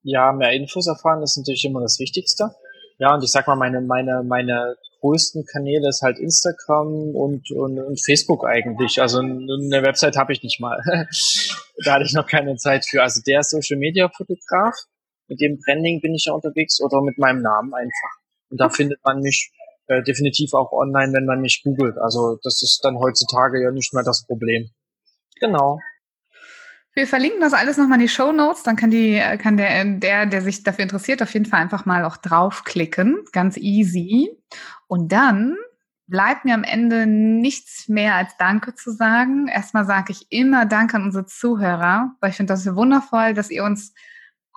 Ja, 0.03 0.33
mehr 0.33 0.53
Infos 0.53 0.87
erfahren 0.87 1.23
ist 1.23 1.37
natürlich 1.39 1.65
immer 1.65 1.81
das 1.81 1.99
Wichtigste. 1.99 2.55
Ja, 2.99 3.15
und 3.15 3.25
ich 3.25 3.31
sag 3.31 3.47
mal, 3.47 3.57
meine, 3.57 3.81
meine, 3.81 4.23
meine 4.23 4.77
größten 5.01 5.45
Kanäle 5.45 5.89
ist 5.89 6.03
halt 6.03 6.19
Instagram 6.19 7.15
und, 7.15 7.51
und, 7.51 7.79
und 7.79 8.05
Facebook 8.05 8.45
eigentlich. 8.45 9.01
Also 9.01 9.19
eine 9.19 9.83
Website 9.83 10.17
habe 10.17 10.33
ich 10.33 10.43
nicht 10.43 10.61
mal. 10.61 10.79
da 11.85 11.95
hatte 11.95 12.05
ich 12.05 12.13
noch 12.13 12.27
keine 12.27 12.57
Zeit 12.57 12.85
für. 12.87 13.03
Also 13.03 13.21
der 13.27 13.43
Social 13.43 13.79
Media 13.79 14.09
Fotograf, 14.09 14.75
mit 15.29 15.41
dem 15.41 15.59
Branding 15.59 16.01
bin 16.01 16.15
ich 16.15 16.25
ja 16.27 16.33
unterwegs 16.33 16.81
oder 16.81 17.03
mit 17.03 17.19
meinem 17.19 17.43
Namen 17.43 17.73
einfach. 17.75 18.19
Und 18.51 18.61
da 18.61 18.71
findet 18.71 18.99
man 19.05 19.21
mich 19.21 19.53
äh, 19.87 20.03
definitiv 20.03 20.55
auch 20.55 20.73
online, 20.73 21.13
wenn 21.13 21.27
man 21.27 21.41
mich 21.41 21.63
googelt. 21.63 21.97
Also 21.99 22.39
das 22.43 22.63
ist 22.63 22.81
dann 22.83 22.99
heutzutage 22.99 23.63
ja 23.63 23.71
nicht 23.71 23.93
mehr 23.93 24.05
das 24.05 24.25
Problem. 24.27 24.71
Genau. 25.41 25.79
Wir 26.99 27.07
verlinken 27.07 27.41
das 27.41 27.53
alles 27.53 27.77
nochmal 27.77 28.01
in 28.01 28.07
die 28.07 28.13
Show 28.13 28.33
Notes. 28.33 28.65
Dann 28.65 28.75
kann 28.75 28.91
die, 28.91 29.23
kann 29.41 29.57
der, 29.57 29.85
der, 29.85 30.27
der 30.27 30.43
sich 30.43 30.65
dafür 30.65 30.83
interessiert, 30.83 31.23
auf 31.23 31.33
jeden 31.33 31.47
Fall 31.47 31.61
einfach 31.61 31.87
mal 31.87 32.05
auch 32.05 32.17
draufklicken. 32.17 33.25
Ganz 33.31 33.57
easy. 33.57 34.37
Und 34.89 35.13
dann 35.13 35.57
bleibt 36.09 36.45
mir 36.45 36.55
am 36.55 36.65
Ende 36.65 37.07
nichts 37.07 37.89
mehr 37.89 38.17
als 38.17 38.37
Danke 38.37 38.75
zu 38.75 38.91
sagen. 38.91 39.47
Erstmal 39.47 39.85
sage 39.85 40.11
ich 40.11 40.27
immer 40.31 40.67
Danke 40.67 40.97
an 40.97 41.05
unsere 41.05 41.25
Zuhörer, 41.25 42.17
weil 42.19 42.31
ich 42.31 42.37
finde 42.37 42.53
das 42.53 42.67
wundervoll, 42.75 43.33
dass 43.33 43.51
ihr 43.51 43.63
uns 43.63 43.95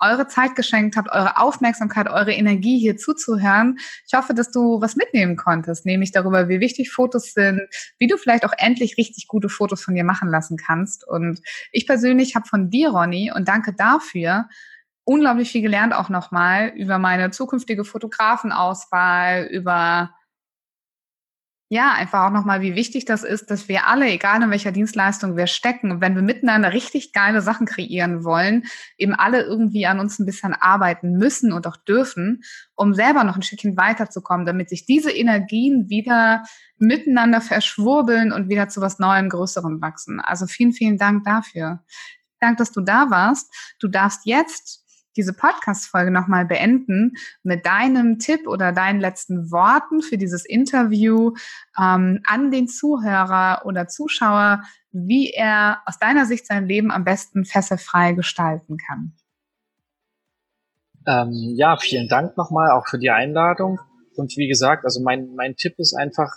eure 0.02 0.26
Zeit 0.26 0.56
geschenkt 0.56 0.96
habt, 0.96 1.10
eure 1.10 1.38
Aufmerksamkeit, 1.38 2.08
eure 2.08 2.32
Energie 2.32 2.78
hier 2.78 2.96
zuzuhören. 2.96 3.78
Ich 4.06 4.14
hoffe, 4.14 4.34
dass 4.34 4.50
du 4.50 4.80
was 4.80 4.96
mitnehmen 4.96 5.36
konntest, 5.36 5.86
nämlich 5.86 6.12
darüber, 6.12 6.48
wie 6.48 6.60
wichtig 6.60 6.90
Fotos 6.90 7.32
sind, 7.32 7.62
wie 7.98 8.06
du 8.06 8.16
vielleicht 8.16 8.44
auch 8.44 8.52
endlich 8.58 8.96
richtig 8.98 9.28
gute 9.28 9.48
Fotos 9.48 9.82
von 9.82 9.94
dir 9.94 10.04
machen 10.04 10.28
lassen 10.28 10.56
kannst. 10.56 11.06
Und 11.06 11.40
ich 11.70 11.86
persönlich 11.86 12.34
habe 12.34 12.46
von 12.46 12.70
dir, 12.70 12.90
Ronny, 12.90 13.32
und 13.34 13.48
danke 13.48 13.72
dafür, 13.72 14.48
unglaublich 15.04 15.50
viel 15.50 15.62
gelernt 15.62 15.94
auch 15.94 16.08
nochmal 16.08 16.68
über 16.76 16.98
meine 16.98 17.30
zukünftige 17.30 17.84
Fotografenauswahl, 17.84 19.44
über 19.44 20.14
ja, 21.72 21.94
einfach 21.94 22.26
auch 22.26 22.30
nochmal, 22.30 22.60
wie 22.60 22.74
wichtig 22.74 23.06
das 23.06 23.24
ist, 23.24 23.50
dass 23.50 23.66
wir 23.66 23.86
alle, 23.86 24.04
egal 24.04 24.42
in 24.42 24.50
welcher 24.50 24.72
Dienstleistung 24.72 25.38
wir 25.38 25.46
stecken, 25.46 26.02
wenn 26.02 26.14
wir 26.14 26.20
miteinander 26.20 26.74
richtig 26.74 27.14
geile 27.14 27.40
Sachen 27.40 27.64
kreieren 27.64 28.24
wollen, 28.24 28.64
eben 28.98 29.14
alle 29.14 29.42
irgendwie 29.42 29.86
an 29.86 29.98
uns 29.98 30.18
ein 30.18 30.26
bisschen 30.26 30.52
arbeiten 30.52 31.12
müssen 31.12 31.50
und 31.50 31.66
auch 31.66 31.78
dürfen, 31.78 32.42
um 32.74 32.92
selber 32.92 33.24
noch 33.24 33.36
ein 33.36 33.42
Stückchen 33.42 33.78
weiterzukommen, 33.78 34.44
damit 34.44 34.68
sich 34.68 34.84
diese 34.84 35.10
Energien 35.10 35.88
wieder 35.88 36.42
miteinander 36.76 37.40
verschwurbeln 37.40 38.32
und 38.32 38.50
wieder 38.50 38.68
zu 38.68 38.82
was 38.82 38.98
Neuem, 38.98 39.30
Größerem 39.30 39.80
wachsen. 39.80 40.20
Also 40.20 40.44
vielen, 40.46 40.74
vielen 40.74 40.98
Dank 40.98 41.24
dafür. 41.24 41.80
Dank, 42.38 42.58
dass 42.58 42.72
du 42.72 42.82
da 42.82 43.08
warst. 43.08 43.50
Du 43.80 43.88
darfst 43.88 44.26
jetzt 44.26 44.81
diese 45.16 45.32
Podcast-Folge 45.32 46.10
nochmal 46.10 46.44
beenden 46.46 47.14
mit 47.42 47.66
deinem 47.66 48.18
Tipp 48.18 48.46
oder 48.46 48.72
deinen 48.72 49.00
letzten 49.00 49.50
Worten 49.50 50.02
für 50.02 50.18
dieses 50.18 50.44
Interview 50.44 51.34
ähm, 51.78 52.20
an 52.26 52.50
den 52.50 52.68
Zuhörer 52.68 53.62
oder 53.64 53.88
Zuschauer, 53.88 54.62
wie 54.90 55.30
er 55.30 55.82
aus 55.86 55.98
deiner 55.98 56.26
Sicht 56.26 56.46
sein 56.46 56.66
Leben 56.66 56.90
am 56.90 57.04
besten 57.04 57.44
fesselfrei 57.44 58.12
gestalten 58.12 58.76
kann. 58.76 59.12
Ähm, 61.06 61.54
ja, 61.56 61.76
vielen 61.76 62.08
Dank 62.08 62.36
nochmal 62.36 62.70
auch 62.70 62.86
für 62.86 62.98
die 62.98 63.10
Einladung. 63.10 63.80
Und 64.14 64.36
wie 64.36 64.48
gesagt, 64.48 64.84
also 64.84 65.02
mein, 65.02 65.34
mein 65.34 65.56
Tipp 65.56 65.74
ist 65.78 65.94
einfach, 65.94 66.30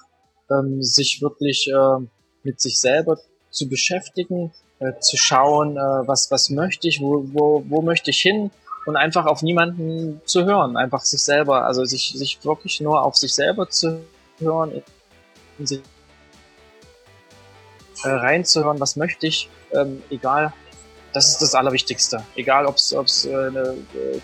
ähm, 0.50 0.82
sich 0.82 1.22
wirklich 1.22 1.68
äh, 1.72 2.06
mit 2.44 2.60
sich 2.60 2.80
selber 2.80 3.18
zu 3.50 3.68
beschäftigen, 3.70 4.54
äh, 4.80 5.00
zu 5.00 5.18
schauen, 5.18 5.78
äh, 5.78 6.08
was, 6.08 6.30
was 6.32 6.50
möchte 6.50 6.88
ich, 6.88 7.02
wo, 7.02 7.26
wo, 7.34 7.64
wo 7.68 7.82
möchte 7.82 8.12
ich 8.12 8.20
hin, 8.20 8.52
und 8.86 8.96
einfach 8.96 9.26
auf 9.26 9.42
niemanden 9.42 10.22
zu 10.26 10.46
hören, 10.46 10.78
einfach 10.78 11.02
sich 11.02 11.24
selber, 11.24 11.66
also 11.66 11.86
sich, 11.86 12.14
sich 12.16 12.40
wirklich 12.44 12.82
nur 12.82 13.04
auf 13.04 13.16
sich 13.16 13.34
selber 13.34 13.70
zu 13.70 14.06
hören, 14.40 14.84
in 15.58 15.66
sich 15.66 15.82
äh, 18.04 18.10
reinzuhören, 18.10 18.80
was 18.80 18.96
möchte 18.96 19.28
ich, 19.28 19.50
ähm, 19.74 20.04
egal, 20.10 20.54
das 21.16 21.30
ist 21.30 21.42
das 21.42 21.56
Allerwichtigste. 21.56 22.24
Egal, 22.36 22.66
ob 22.66 22.76
es 22.76 22.92
äh, 22.92 23.52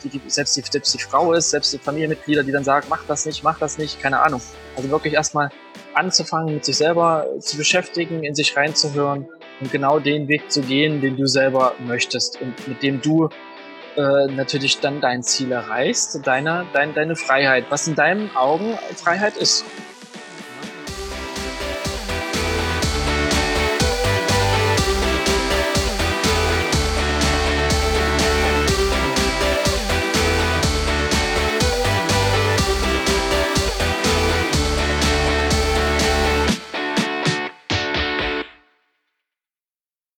die, 0.03 0.09
die, 0.09 0.21
selbst, 0.27 0.57
die, 0.57 0.61
selbst 0.69 0.93
die 0.93 0.99
Frau 0.99 1.31
ist, 1.31 1.49
selbst 1.49 1.71
die 1.71 1.77
Familienmitglieder, 1.77 2.43
die 2.43 2.51
dann 2.51 2.65
sagen, 2.65 2.87
mach 2.89 3.05
das 3.07 3.25
nicht, 3.25 3.43
mach 3.43 3.57
das 3.59 3.77
nicht, 3.77 4.01
keine 4.01 4.19
Ahnung. 4.19 4.41
Also 4.75 4.89
wirklich 4.89 5.13
erstmal 5.13 5.51
anzufangen, 5.93 6.53
mit 6.53 6.65
sich 6.65 6.75
selber 6.75 7.27
zu 7.39 7.55
beschäftigen, 7.55 8.23
in 8.23 8.35
sich 8.35 8.57
reinzuhören 8.57 9.25
und 9.61 9.71
genau 9.71 9.99
den 9.99 10.27
Weg 10.27 10.51
zu 10.51 10.61
gehen, 10.61 10.99
den 10.99 11.15
du 11.15 11.27
selber 11.27 11.75
möchtest 11.79 12.41
und 12.41 12.67
mit 12.67 12.83
dem 12.83 13.01
du 13.01 13.29
äh, 13.97 14.31
natürlich 14.31 14.79
dann 14.79 15.01
dein 15.01 15.23
Ziel 15.23 15.51
erreichst, 15.51 16.25
deine, 16.25 16.65
dein, 16.73 16.93
deine 16.93 17.15
Freiheit, 17.15 17.65
was 17.69 17.87
in 17.87 17.95
deinen 17.95 18.35
Augen 18.35 18.77
Freiheit 18.95 19.37
ist. 19.37 19.65